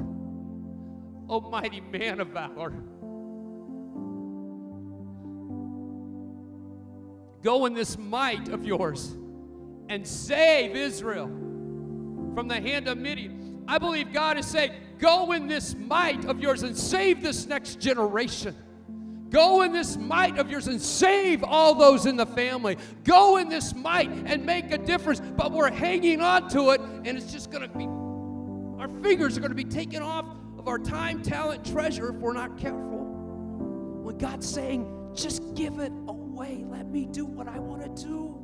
O 1.27 1.41
mighty 1.41 1.81
man 1.81 2.19
of 2.19 2.27
valor, 2.29 2.71
go 7.41 7.65
in 7.65 7.73
this 7.73 7.97
might 7.97 8.49
of 8.49 8.65
yours 8.65 9.15
and 9.89 10.05
save 10.05 10.75
Israel 10.75 11.27
from 12.35 12.47
the 12.47 12.59
hand 12.59 12.87
of 12.87 12.97
Midian. 12.97 13.63
I 13.67 13.77
believe 13.77 14.13
God 14.13 14.37
is 14.37 14.45
saying, 14.45 14.73
Go 14.99 15.33
in 15.33 15.47
this 15.47 15.75
might 15.75 16.25
of 16.25 16.39
yours 16.39 16.63
and 16.63 16.77
save 16.77 17.21
this 17.21 17.45
next 17.47 17.79
generation. 17.79 18.55
Go 19.35 19.63
in 19.63 19.73
this 19.73 19.97
might 19.97 20.37
of 20.37 20.49
yours 20.49 20.67
and 20.67 20.81
save 20.81 21.43
all 21.43 21.75
those 21.75 22.05
in 22.05 22.15
the 22.15 22.25
family. 22.25 22.77
Go 23.03 23.35
in 23.35 23.49
this 23.49 23.75
might 23.75 24.09
and 24.09 24.45
make 24.45 24.71
a 24.71 24.77
difference. 24.77 25.19
But 25.19 25.51
we're 25.51 25.69
hanging 25.69 26.21
on 26.21 26.47
to 26.51 26.69
it, 26.69 26.79
and 26.79 27.17
it's 27.17 27.33
just 27.33 27.51
going 27.51 27.69
to 27.69 27.77
be, 27.77 27.83
our 28.81 28.87
fingers 29.03 29.35
are 29.35 29.41
going 29.41 29.51
to 29.51 29.55
be 29.55 29.65
taken 29.65 30.01
off 30.01 30.25
of 30.57 30.69
our 30.69 30.79
time, 30.79 31.21
talent, 31.21 31.65
treasure 31.65 32.11
if 32.11 32.15
we're 32.15 32.31
not 32.31 32.57
careful. 32.57 33.03
When 34.03 34.17
God's 34.17 34.49
saying, 34.49 35.11
just 35.13 35.53
give 35.53 35.79
it 35.79 35.91
away, 36.07 36.63
let 36.65 36.87
me 36.87 37.05
do 37.05 37.25
what 37.25 37.49
I 37.49 37.59
want 37.59 37.81
to 37.81 38.03
do. 38.05 38.34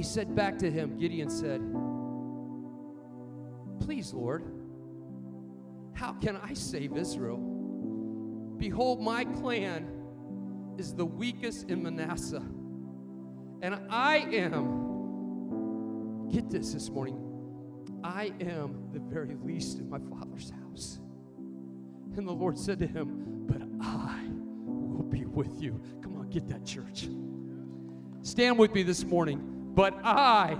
He 0.00 0.04
said 0.04 0.34
back 0.34 0.56
to 0.56 0.70
him, 0.70 0.96
Gideon 0.96 1.28
said, 1.28 1.60
Please, 3.84 4.14
Lord, 4.14 4.42
how 5.92 6.14
can 6.14 6.38
I 6.38 6.54
save 6.54 6.96
Israel? 6.96 7.36
Behold, 8.56 9.02
my 9.02 9.24
clan 9.26 9.86
is 10.78 10.94
the 10.94 11.04
weakest 11.04 11.68
in 11.68 11.82
Manasseh, 11.82 12.42
and 13.60 13.78
I 13.90 14.26
am, 14.32 16.30
get 16.30 16.48
this 16.48 16.72
this 16.72 16.88
morning, 16.88 17.20
I 18.02 18.32
am 18.40 18.88
the 18.94 19.00
very 19.00 19.36
least 19.44 19.80
in 19.80 19.90
my 19.90 19.98
father's 19.98 20.48
house. 20.48 20.60
house. 20.70 20.98
And 22.16 22.26
the 22.26 22.32
Lord 22.32 22.56
said 22.58 22.78
to 22.78 22.86
him, 22.86 23.44
But 23.46 23.60
I 23.82 24.22
will 24.64 25.02
be 25.02 25.26
with 25.26 25.60
you. 25.60 25.78
Come 26.02 26.16
on, 26.16 26.30
get 26.30 26.48
that, 26.48 26.64
church. 26.64 27.06
Stand 28.22 28.58
with 28.58 28.72
me 28.72 28.82
this 28.82 29.04
morning. 29.04 29.59
But 29.74 29.94
I, 30.04 30.58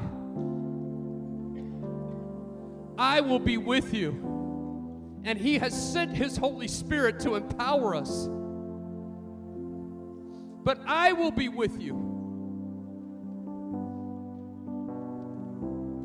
I 2.97 3.21
will 3.21 3.39
be 3.39 3.57
with 3.57 3.93
you. 3.93 4.27
And 5.25 5.39
He 5.39 5.59
has 5.59 5.93
sent 5.93 6.17
His 6.17 6.37
Holy 6.37 6.69
Spirit 6.69 7.21
to 7.21 7.35
empower 7.35 7.95
us. 7.95 8.29
But 10.63 10.81
I 10.87 11.13
will 11.13 11.31
be 11.31 11.49
with 11.49 11.81
you. 11.81 12.11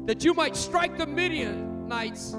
That 0.06 0.24
you 0.24 0.34
might 0.34 0.56
strike 0.56 0.97
the 0.97 1.06
Midianites 1.06 2.36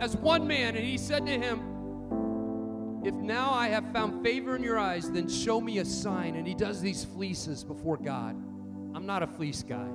as 0.00 0.16
one 0.16 0.46
man. 0.46 0.76
And 0.76 0.84
he 0.84 0.96
said 0.96 1.26
to 1.26 1.32
him, 1.32 3.02
If 3.04 3.14
now 3.14 3.52
I 3.52 3.68
have 3.68 3.92
found 3.92 4.24
favor 4.24 4.56
in 4.56 4.62
your 4.62 4.78
eyes, 4.78 5.10
then 5.10 5.28
show 5.28 5.60
me 5.60 5.78
a 5.78 5.84
sign. 5.84 6.36
And 6.36 6.46
he 6.46 6.54
does 6.54 6.80
these 6.80 7.04
fleeces 7.04 7.64
before 7.64 7.96
God. 7.96 8.36
I'm 8.94 9.06
not 9.06 9.22
a 9.22 9.26
fleece 9.26 9.62
guy. 9.62 9.88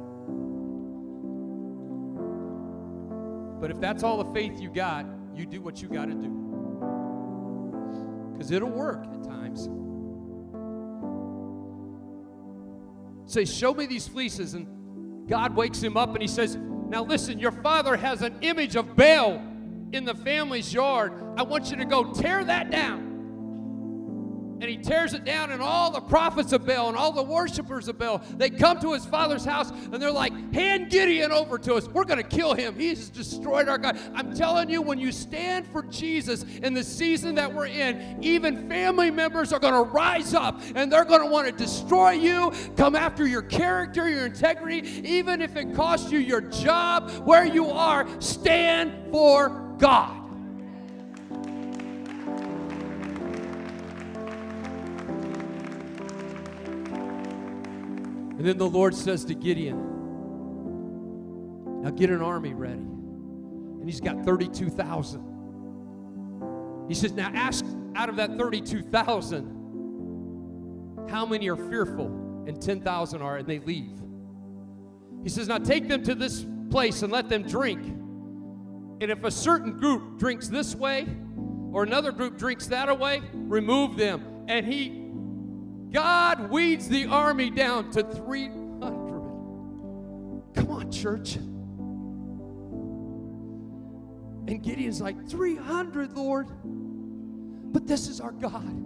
But 3.59 3.71
if 3.71 3.79
that's 3.79 4.03
all 4.03 4.23
the 4.23 4.33
faith 4.33 4.59
you 4.59 4.69
got, 4.69 5.05
you 5.35 5.45
do 5.45 5.61
what 5.61 5.81
you 5.81 5.87
got 5.87 6.05
to 6.05 6.13
do. 6.13 6.29
Because 8.33 8.51
it'll 8.51 8.69
work 8.69 9.05
at 9.05 9.23
times. 9.23 9.69
Say, 13.25 13.45
Show 13.45 13.73
me 13.73 13.85
these 13.85 14.07
fleeces. 14.07 14.53
And 14.53 15.27
God 15.27 15.55
wakes 15.55 15.81
him 15.81 15.97
up 15.97 16.09
and 16.09 16.21
he 16.21 16.27
says, 16.27 16.55
Now 16.55 17.03
listen, 17.03 17.39
your 17.39 17.51
father 17.51 17.97
has 17.97 18.21
an 18.21 18.37
image 18.41 18.75
of 18.75 18.95
Baal 18.95 19.41
in 19.91 20.05
the 20.05 20.15
family's 20.15 20.73
yard. 20.73 21.13
I 21.37 21.43
want 21.43 21.71
you 21.71 21.77
to 21.77 21.85
go 21.85 22.13
tear 22.13 22.43
that 22.45 22.69
down 22.71 23.06
and 24.59 24.63
he 24.63 24.77
tears 24.77 25.13
it 25.13 25.23
down 25.23 25.51
and 25.51 25.61
all 25.61 25.91
the 25.91 26.01
prophets 26.01 26.53
of 26.53 26.65
baal 26.65 26.87
and 26.87 26.97
all 26.97 27.11
the 27.11 27.23
worshipers 27.23 27.87
of 27.87 27.97
baal 27.97 28.21
they 28.37 28.49
come 28.49 28.79
to 28.79 28.93
his 28.93 29.05
father's 29.05 29.45
house 29.45 29.69
and 29.69 30.01
they're 30.01 30.11
like 30.11 30.33
hand 30.53 30.89
gideon 30.89 31.31
over 31.31 31.57
to 31.57 31.75
us. 31.75 31.87
We're 31.87 32.05
going 32.05 32.21
to 32.21 32.27
kill 32.27 32.53
him. 32.53 32.75
He's 32.75 33.09
destroyed 33.09 33.67
our 33.67 33.77
god. 33.77 33.99
I'm 34.13 34.33
telling 34.33 34.69
you 34.69 34.81
when 34.81 34.99
you 34.99 35.11
stand 35.11 35.67
for 35.67 35.83
jesus 35.83 36.43
in 36.43 36.73
the 36.73 36.83
season 36.83 37.35
that 37.35 37.53
we're 37.53 37.67
in 37.67 38.17
even 38.21 38.67
family 38.69 39.11
members 39.11 39.53
are 39.53 39.59
going 39.59 39.73
to 39.73 39.89
rise 39.91 40.33
up 40.33 40.61
and 40.75 40.91
they're 40.91 41.05
going 41.05 41.21
to 41.21 41.27
want 41.27 41.47
to 41.47 41.53
destroy 41.53 42.11
you 42.11 42.51
come 42.75 42.95
after 42.95 43.27
your 43.27 43.41
character 43.41 44.09
your 44.09 44.25
integrity 44.25 44.87
even 45.07 45.41
if 45.41 45.55
it 45.55 45.73
costs 45.75 46.11
you 46.11 46.19
your 46.19 46.41
job 46.41 47.09
where 47.25 47.45
you 47.45 47.67
are 47.67 48.07
stand 48.19 49.11
for 49.11 49.49
god 49.77 50.26
And 58.37 58.45
then 58.45 58.57
the 58.57 58.69
Lord 58.69 58.95
says 58.95 59.25
to 59.25 59.33
Gideon, 59.33 59.81
Now 61.81 61.89
get 61.89 62.11
an 62.11 62.21
army 62.21 62.53
ready. 62.53 62.73
And 62.73 63.85
he's 63.85 63.99
got 63.99 64.23
32,000. 64.23 66.85
He 66.87 66.93
says, 66.93 67.13
Now 67.13 67.31
ask 67.33 67.65
out 67.95 68.09
of 68.09 68.17
that 68.17 68.37
32,000, 68.37 71.07
how 71.09 71.25
many 71.25 71.49
are 71.49 71.55
fearful? 71.55 72.05
And 72.47 72.61
10,000 72.61 73.21
are, 73.21 73.37
and 73.37 73.47
they 73.47 73.59
leave. 73.59 74.01
He 75.23 75.29
says, 75.29 75.47
Now 75.47 75.57
take 75.57 75.87
them 75.87 76.03
to 76.03 76.13
this 76.13 76.45
place 76.69 77.01
and 77.01 77.11
let 77.11 77.29
them 77.29 77.41
drink. 77.43 77.81
And 78.99 79.11
if 79.11 79.23
a 79.23 79.31
certain 79.31 79.77
group 79.77 80.19
drinks 80.19 80.47
this 80.47 80.75
way, 80.75 81.07
or 81.71 81.83
another 81.83 82.11
group 82.11 82.37
drinks 82.37 82.67
that 82.67 82.99
way, 82.99 83.21
remove 83.33 83.97
them. 83.97 84.45
And 84.47 84.65
he 84.65 85.06
God 85.91 86.49
weeds 86.49 86.87
the 86.89 87.05
army 87.05 87.49
down 87.49 87.91
to 87.91 88.03
300. 88.03 88.83
Come 90.53 90.69
on, 90.69 90.91
church. 90.91 91.35
And 94.47 94.61
Gideon's 94.63 95.01
like, 95.01 95.27
300, 95.29 96.13
Lord. 96.13 96.47
But 96.63 97.85
this 97.87 98.07
is 98.07 98.19
our 98.21 98.31
God. 98.31 98.83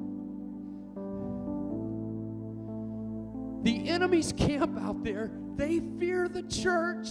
The 3.63 3.89
enemy's 3.89 4.33
camp 4.33 4.79
out 4.79 5.03
there, 5.03 5.31
they 5.55 5.79
fear 5.99 6.27
the 6.27 6.43
church. 6.43 7.09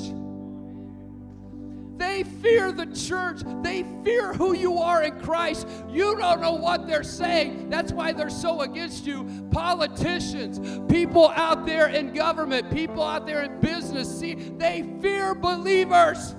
They 2.01 2.22
fear 2.22 2.72
the 2.72 2.86
church. 2.86 3.42
They 3.62 3.84
fear 4.03 4.32
who 4.32 4.57
you 4.57 4.78
are 4.78 5.03
in 5.03 5.20
Christ. 5.20 5.68
You 5.90 6.16
don't 6.16 6.40
know 6.40 6.55
what 6.55 6.86
they're 6.86 7.03
saying. 7.03 7.68
That's 7.68 7.92
why 7.92 8.12
they're 8.12 8.30
so 8.30 8.62
against 8.62 9.07
you. 9.07 9.28
Politicians, 9.51 10.80
people 10.90 11.28
out 11.28 11.66
there 11.66 11.88
in 11.88 12.14
government, 12.14 12.70
people 12.70 13.03
out 13.03 13.26
there 13.26 13.42
in 13.42 13.61
business, 13.61 14.18
see, 14.18 14.32
they 14.32 14.82
fear 15.03 15.34
believers. 15.34 16.34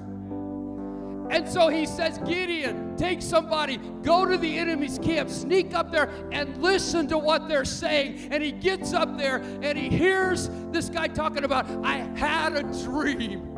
And 1.29 1.47
so 1.47 1.67
he 1.67 1.85
says, 1.85 2.17
Gideon, 2.25 2.97
take 2.97 3.21
somebody, 3.21 3.77
go 4.01 4.25
to 4.25 4.37
the 4.37 4.57
enemy's 4.57 4.97
camp, 4.97 5.29
sneak 5.29 5.75
up 5.75 5.91
there 5.91 6.09
and 6.31 6.57
listen 6.57 7.07
to 7.09 7.19
what 7.19 7.47
they're 7.47 7.65
saying. 7.65 8.29
And 8.31 8.41
he 8.41 8.51
gets 8.51 8.93
up 8.93 9.15
there 9.15 9.37
and 9.61 9.77
he 9.77 9.89
hears 9.89 10.49
this 10.71 10.89
guy 10.89 11.07
talking 11.07 11.43
about, 11.43 11.67
I 11.85 11.97
had 12.15 12.55
a 12.55 12.63
dream. 12.83 13.50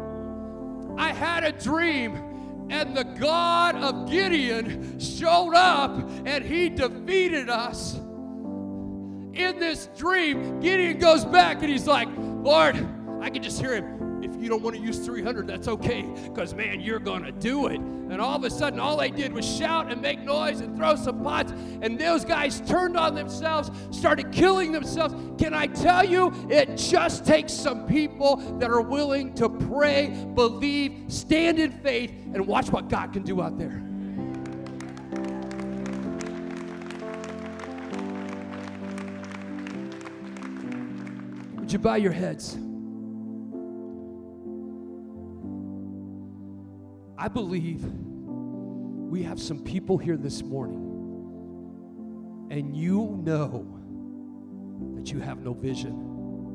I 0.98 1.12
had 1.14 1.44
a 1.44 1.52
dream, 1.52 2.68
and 2.70 2.96
the 2.96 3.04
God 3.04 3.76
of 3.76 4.10
Gideon 4.10 5.00
showed 5.00 5.54
up 5.54 5.98
and 6.26 6.44
he 6.44 6.70
defeated 6.70 7.50
us. 7.50 7.96
In 7.96 9.60
this 9.60 9.88
dream, 9.98 10.60
Gideon 10.60 11.00
goes 11.00 11.26
back 11.26 11.62
and 11.62 11.70
he's 11.70 11.88
like, 11.88 12.08
Lord, 12.18 12.76
I 13.22 13.30
can 13.30 13.42
just 13.42 13.60
hear 13.60 13.76
him 13.76 13.93
you 14.44 14.50
don't 14.50 14.62
want 14.62 14.76
to 14.76 14.82
use 14.82 15.00
300, 15.00 15.48
that's 15.48 15.68
okay, 15.68 16.02
because 16.26 16.54
man, 16.54 16.82
you're 16.82 17.00
going 17.00 17.24
to 17.24 17.32
do 17.32 17.68
it. 17.68 17.80
And 17.80 18.22
all 18.22 18.36
of 18.36 18.44
a 18.44 18.50
sudden, 18.50 18.80
all 18.80 18.98
they 18.98 19.10
did 19.10 19.32
was 19.34 19.46
shout 19.46 19.92
and 19.92 20.02
make 20.02 20.20
noise 20.20 20.60
and 20.60 20.76
throw 20.76 20.96
some 20.96 21.24
pots. 21.24 21.52
And 21.82 21.98
those 21.98 22.26
guys 22.26 22.62
turned 22.62 22.98
on 22.98 23.16
themselves, 23.16 23.72
started 23.98 24.32
killing 24.32 24.72
themselves. 24.72 25.16
Can 25.42 25.54
I 25.54 25.68
tell 25.68 26.04
you, 26.04 26.32
it 26.50 26.78
just 26.78 27.26
takes 27.26 27.54
some 27.54 27.88
people 27.88 28.36
that 28.60 28.70
are 28.70 28.82
willing 28.82 29.34
to 29.36 29.50
pray, 29.50 30.10
believe, 30.36 31.06
stand 31.08 31.58
in 31.58 31.72
faith, 31.72 32.12
and 32.34 32.46
watch 32.46 32.70
what 32.70 32.90
God 32.90 33.14
can 33.14 33.24
do 33.24 33.42
out 33.42 33.58
there. 33.58 33.82
Would 41.60 41.72
you 41.72 41.80
bow 41.80 41.96
your 41.96 42.12
heads? 42.12 42.58
I 47.24 47.30
believe 47.30 47.82
we 47.86 49.24
have 49.24 49.40
some 49.40 49.64
people 49.64 49.98
here 49.98 50.18
this 50.18 50.44
morning, 50.44 50.82
and 52.52 52.76
you 52.76 53.18
know 53.24 53.66
that 54.98 55.10
you 55.10 55.22
have 55.22 55.40
no 55.40 55.54
vision 55.54 55.94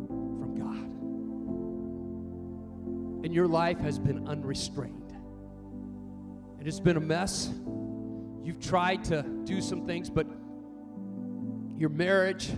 from 0.09 0.55
God. 0.59 0.85
And 3.25 3.35
your 3.35 3.47
life 3.47 3.79
has 3.79 3.99
been 3.99 4.29
unrestrained. 4.29 5.11
And 6.59 6.69
it's 6.69 6.81
been 6.81 6.99
a 6.99 7.01
mess. 7.01 7.49
You've 8.45 8.61
tried 8.61 9.05
to 9.05 9.23
do 9.45 9.63
some 9.63 9.87
things, 9.87 10.11
but 10.11 10.27
your 11.79 11.89
marriage, 11.89 12.51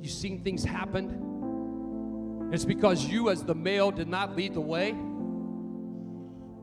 you've 0.00 0.10
seen 0.10 0.42
things 0.42 0.64
happen. 0.64 2.50
It's 2.52 2.64
because 2.64 3.04
you, 3.04 3.30
as 3.30 3.44
the 3.44 3.54
male, 3.54 3.92
did 3.92 4.08
not 4.08 4.34
lead 4.34 4.54
the 4.54 4.60
way. 4.60 4.96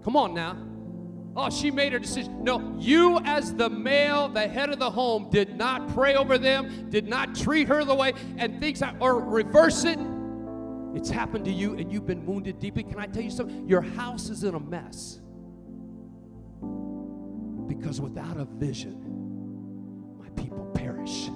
Come 0.04 0.16
on 0.16 0.34
now. 0.34 0.58
Oh, 1.36 1.50
she 1.50 1.72
made 1.72 1.94
her 1.94 2.00
decision. 2.00 2.44
No, 2.44 2.76
you, 2.80 3.20
as 3.24 3.54
the 3.54 3.70
male, 3.70 4.28
the 4.28 4.48
head 4.48 4.70
of 4.70 4.80
the 4.80 4.90
home, 4.90 5.30
did 5.30 5.56
not 5.56 5.88
pray 5.94 6.16
over 6.16 6.38
them, 6.38 6.90
did 6.90 7.08
not 7.08 7.36
treat 7.36 7.68
her 7.68 7.86
the 7.86 7.96
way, 7.96 8.14
and 8.38 8.60
things, 8.60 8.82
or 9.00 9.20
reverse 9.20 9.84
it. 9.86 10.00
It's 10.96 11.10
happened 11.10 11.46
to 11.46 11.52
you, 11.52 11.76
and 11.76 11.92
you've 11.92 12.08
been 12.08 12.26
wounded 12.26 12.60
deeply. 12.60 12.84
Can 12.84 13.00
I 13.00 13.06
tell 13.06 13.22
you 13.22 13.30
something? 13.30 13.70
Your 13.70 13.82
house 13.82 14.30
is 14.30 14.44
in 14.44 14.56
a 14.56 14.60
mess. 14.60 15.22
Because 17.68 18.02
without 18.02 18.38
a 18.38 18.46
vision, 18.46 20.18
my 20.20 20.30
people 20.30 20.66
perish. 20.74 21.30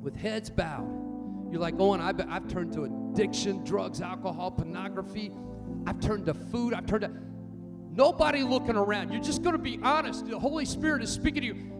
With 0.00 0.16
heads 0.16 0.48
bowed, 0.48 0.88
you're 1.52 1.60
like, 1.60 1.74
oh, 1.78 1.90
Owen, 1.90 2.00
I've, 2.00 2.20
I've 2.28 2.48
turned 2.48 2.72
to 2.72 2.84
addiction, 2.84 3.62
drugs, 3.64 4.00
alcohol, 4.00 4.50
pornography. 4.50 5.30
I've 5.86 6.00
turned 6.00 6.26
to 6.26 6.34
food. 6.34 6.74
I've 6.74 6.86
turned 6.86 7.02
to 7.02 7.10
nobody 7.92 8.42
looking 8.42 8.76
around. 8.76 9.12
You're 9.12 9.22
just 9.22 9.42
going 9.42 9.54
to 9.56 9.62
be 9.62 9.78
honest. 9.82 10.26
The 10.26 10.38
Holy 10.38 10.64
Spirit 10.64 11.02
is 11.02 11.10
speaking 11.10 11.42
to 11.42 11.46
you. 11.46 11.72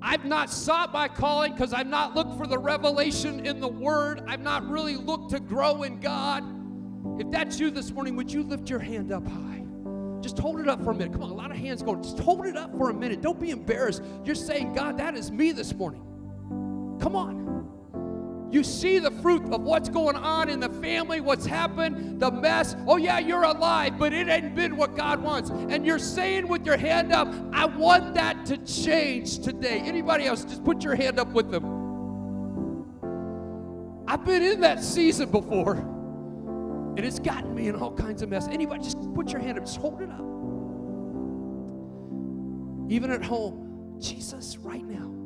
I've 0.00 0.24
not 0.24 0.48
sought 0.50 0.92
my 0.92 1.08
calling 1.08 1.52
because 1.52 1.72
I've 1.72 1.88
not 1.88 2.14
looked 2.14 2.38
for 2.38 2.46
the 2.46 2.58
revelation 2.58 3.44
in 3.44 3.60
the 3.60 3.68
Word. 3.68 4.22
I've 4.28 4.42
not 4.42 4.68
really 4.68 4.96
looked 4.96 5.30
to 5.30 5.40
grow 5.40 5.82
in 5.82 5.98
God. 5.98 6.44
If 7.20 7.30
that's 7.30 7.58
you 7.58 7.70
this 7.70 7.90
morning, 7.90 8.14
would 8.16 8.32
you 8.32 8.42
lift 8.42 8.70
your 8.70 8.78
hand 8.78 9.12
up 9.12 9.26
high? 9.26 9.64
Just 10.20 10.38
hold 10.38 10.60
it 10.60 10.68
up 10.68 10.82
for 10.82 10.90
a 10.90 10.94
minute. 10.94 11.12
Come 11.12 11.22
on, 11.22 11.30
a 11.30 11.34
lot 11.34 11.50
of 11.50 11.56
hands 11.56 11.82
going. 11.82 12.02
Just 12.02 12.18
hold 12.18 12.46
it 12.46 12.56
up 12.56 12.76
for 12.76 12.90
a 12.90 12.94
minute. 12.94 13.22
Don't 13.22 13.40
be 13.40 13.50
embarrassed. 13.50 14.02
You're 14.24 14.34
saying, 14.34 14.72
God, 14.72 14.98
that 14.98 15.16
is 15.16 15.30
me 15.30 15.52
this 15.52 15.74
morning. 15.74 16.02
Come 17.00 17.16
on. 17.16 17.47
You 18.50 18.64
see 18.64 18.98
the 18.98 19.10
fruit 19.10 19.42
of 19.52 19.62
what's 19.62 19.90
going 19.90 20.16
on 20.16 20.48
in 20.48 20.58
the 20.58 20.70
family, 20.70 21.20
what's 21.20 21.44
happened, 21.44 22.18
the 22.18 22.30
mess. 22.30 22.76
Oh, 22.86 22.96
yeah, 22.96 23.18
you're 23.18 23.42
alive, 23.42 23.98
but 23.98 24.14
it 24.14 24.28
ain't 24.28 24.54
been 24.54 24.76
what 24.76 24.96
God 24.96 25.22
wants. 25.22 25.50
And 25.50 25.84
you're 25.84 25.98
saying 25.98 26.48
with 26.48 26.64
your 26.64 26.78
hand 26.78 27.12
up, 27.12 27.28
I 27.52 27.66
want 27.66 28.14
that 28.14 28.46
to 28.46 28.56
change 28.58 29.40
today. 29.40 29.80
Anybody 29.80 30.24
else, 30.24 30.44
just 30.44 30.64
put 30.64 30.82
your 30.82 30.94
hand 30.94 31.18
up 31.18 31.28
with 31.32 31.50
them. 31.50 31.76
I've 34.08 34.24
been 34.24 34.42
in 34.42 34.62
that 34.62 34.82
season 34.82 35.30
before, 35.30 35.74
and 35.74 37.00
it's 37.00 37.18
gotten 37.18 37.54
me 37.54 37.68
in 37.68 37.76
all 37.76 37.92
kinds 37.92 38.22
of 38.22 38.30
mess. 38.30 38.48
Anybody, 38.48 38.82
just 38.82 38.96
put 39.14 39.30
your 39.30 39.42
hand 39.42 39.58
up, 39.58 39.66
just 39.66 39.76
hold 39.78 40.00
it 40.00 40.08
up. 40.08 40.24
Even 42.90 43.10
at 43.10 43.22
home, 43.22 43.98
Jesus, 44.00 44.56
right 44.56 44.84
now 44.84 45.17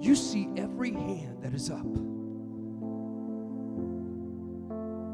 you 0.00 0.14
see 0.14 0.48
every 0.56 0.92
hand 0.92 1.42
that 1.42 1.54
is 1.54 1.70
up. 1.70 1.86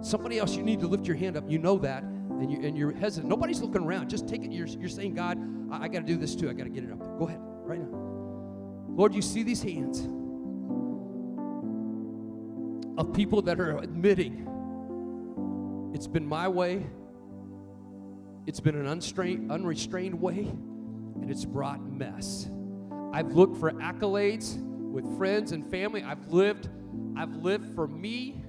Somebody 0.05 0.39
else, 0.39 0.55
you 0.55 0.63
need 0.63 0.81
to 0.81 0.87
lift 0.87 1.07
your 1.07 1.17
hand 1.17 1.37
up. 1.37 1.45
You 1.49 1.59
know 1.59 1.79
that, 1.79 2.05
and, 2.05 2.51
you, 2.51 2.61
and 2.63 2.79
you're 2.79 2.93
hesitant. 2.93 3.29
Nobody's 3.29 3.61
looking 3.61 3.83
around. 3.83 4.09
Just 4.09 4.29
take 4.29 4.45
it. 4.45 4.53
You're, 4.53 4.69
you're 4.69 4.89
saying, 4.89 5.15
God, 5.15 5.39
I, 5.73 5.85
I 5.85 5.89
got 5.89 6.01
to 6.01 6.07
do 6.07 6.17
this 6.17 6.37
too. 6.37 6.49
I 6.49 6.53
got 6.53 6.65
to 6.65 6.71
get 6.71 6.85
it 6.85 6.93
up. 6.93 7.01
Go 7.19 7.27
ahead, 7.27 7.41
right 7.41 7.81
now. 7.81 7.89
Lord, 8.89 9.15
you 9.15 9.23
see 9.23 9.43
these 9.43 9.63
hands 9.63 10.09
of 12.99 13.13
people 13.13 13.43
that 13.43 13.61
are 13.61 13.79
admitting 13.79 14.45
it's 15.93 16.07
been 16.07 16.27
my 16.27 16.47
way, 16.47 16.87
it's 18.47 18.61
been 18.61 18.77
an 18.77 18.87
unrestrained 18.87 20.21
way, 20.21 20.39
and 20.39 21.31
it's 21.31 21.45
brought 21.45 21.81
mess. 21.83 22.49
I've 23.13 23.33
looked 23.33 23.57
for 23.57 23.73
accolades 23.73 24.63
with 24.97 25.17
friends 25.19 25.53
and 25.53 25.71
family. 25.71 26.03
I've 26.03 26.27
lived, 26.29 26.71
I've 27.17 27.37
lived 27.37 27.75
for 27.75 27.87
me. 27.87 28.43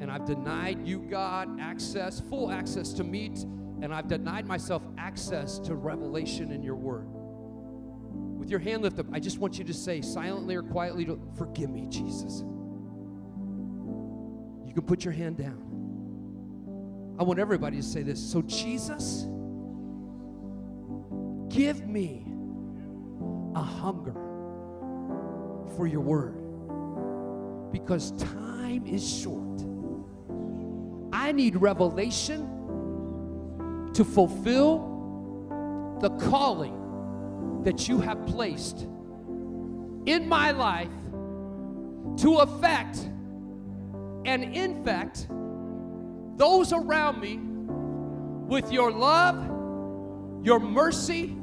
And 0.00 0.08
I've 0.08 0.24
denied 0.24 0.86
you, 0.86 1.00
God, 1.00 1.60
access, 1.60 2.20
full 2.20 2.52
access 2.52 2.92
to 2.94 3.04
me, 3.04 3.34
and 3.82 3.92
I've 3.92 4.06
denied 4.06 4.46
myself 4.46 4.82
access 4.96 5.58
to 5.58 5.74
revelation 5.74 6.52
in 6.52 6.62
your 6.62 6.76
word. 6.76 7.06
With 8.38 8.48
your 8.48 8.60
hand 8.60 8.82
lifted 8.82 9.08
up, 9.08 9.12
I 9.12 9.18
just 9.18 9.38
want 9.38 9.58
you 9.58 9.64
to 9.64 9.74
say 9.74 10.00
silently 10.00 10.54
or 10.54 10.62
quietly, 10.62 11.06
Forgive 11.36 11.68
me, 11.68 11.86
Jesus. 11.90 12.40
You 14.66 14.72
can 14.72 14.84
put 14.86 15.04
your 15.04 15.12
hand 15.12 15.36
down. 15.36 15.66
I 17.18 17.24
want 17.24 17.40
everybody 17.40 17.76
to 17.78 17.82
say 17.82 18.02
this. 18.02 18.20
So, 18.20 18.40
Jesus, 18.42 19.26
give 21.48 21.86
me 21.86 22.24
a 23.56 23.62
hunger 23.62 24.29
for 25.76 25.86
your 25.86 26.00
word 26.00 26.40
because 27.72 28.12
time 28.12 28.86
is 28.86 29.06
short. 29.06 29.62
I 31.12 31.32
need 31.32 31.56
revelation 31.56 33.90
to 33.94 34.04
fulfill 34.04 35.98
the 36.00 36.10
calling 36.10 37.62
that 37.64 37.88
you 37.88 38.00
have 38.00 38.26
placed 38.26 38.86
in 40.06 40.28
my 40.28 40.50
life 40.50 40.88
to 42.18 42.38
affect 42.38 42.98
and 44.24 44.56
infect 44.56 45.26
those 46.36 46.72
around 46.72 47.20
me 47.20 47.38
with 48.46 48.72
your 48.72 48.90
love, 48.90 49.36
your 50.44 50.58
mercy, 50.58 51.36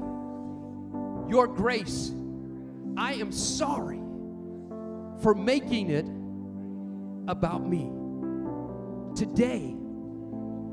your 1.29 1.47
grace. 1.47 2.11
I 2.97 3.13
am 3.13 3.31
sorry 3.31 3.96
for 5.21 5.33
making 5.33 5.89
it 5.89 6.05
about 7.29 7.67
me. 7.67 7.89
Today 9.15 9.75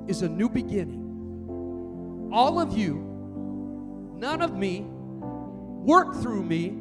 is 0.06 0.22
a 0.22 0.28
new 0.28 0.48
beginning. 0.48 2.30
All 2.32 2.60
of 2.60 2.76
you, 2.76 2.96
none 4.16 4.42
of 4.42 4.56
me, 4.56 4.84
work 4.84 6.14
through 6.20 6.42
me. 6.42 6.78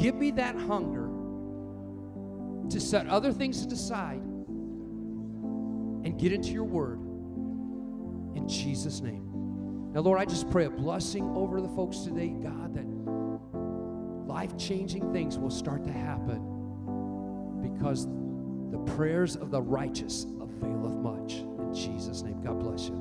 Give 0.00 0.14
me 0.14 0.30
that 0.32 0.56
hunger 0.56 1.08
to 2.70 2.80
set 2.80 3.06
other 3.08 3.32
things 3.32 3.64
aside 3.66 4.22
and 6.04 6.18
get 6.18 6.32
into 6.32 6.50
your 6.50 6.64
word 6.64 6.98
in 8.34 8.48
Jesus' 8.48 9.00
name. 9.00 9.92
Now, 9.92 10.00
Lord, 10.00 10.18
I 10.18 10.24
just 10.24 10.50
pray 10.50 10.64
a 10.64 10.70
blessing 10.70 11.30
over 11.36 11.60
the 11.60 11.68
folks 11.68 11.98
today, 11.98 12.28
God, 12.28 12.74
that 12.74 12.86
life 14.32 14.56
changing 14.56 15.12
things 15.12 15.38
will 15.38 15.50
start 15.50 15.84
to 15.84 15.92
happen 15.92 16.40
because 17.60 18.06
the 18.70 18.78
prayers 18.96 19.36
of 19.36 19.50
the 19.50 19.60
righteous 19.60 20.24
availeth 20.40 20.94
much. 20.94 21.34
In 21.34 21.74
Jesus' 21.74 22.22
name, 22.22 22.40
God 22.42 22.58
bless 22.58 22.88
you. 22.88 22.96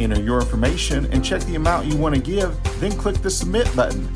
enter 0.00 0.20
your 0.20 0.40
information, 0.40 1.06
and 1.12 1.24
check 1.24 1.42
the 1.42 1.56
amount 1.56 1.86
you 1.86 1.96
want 1.96 2.14
to 2.14 2.20
give, 2.20 2.56
then 2.80 2.92
click 2.92 3.16
the 3.16 3.30
Submit 3.30 3.74
button. 3.76 4.08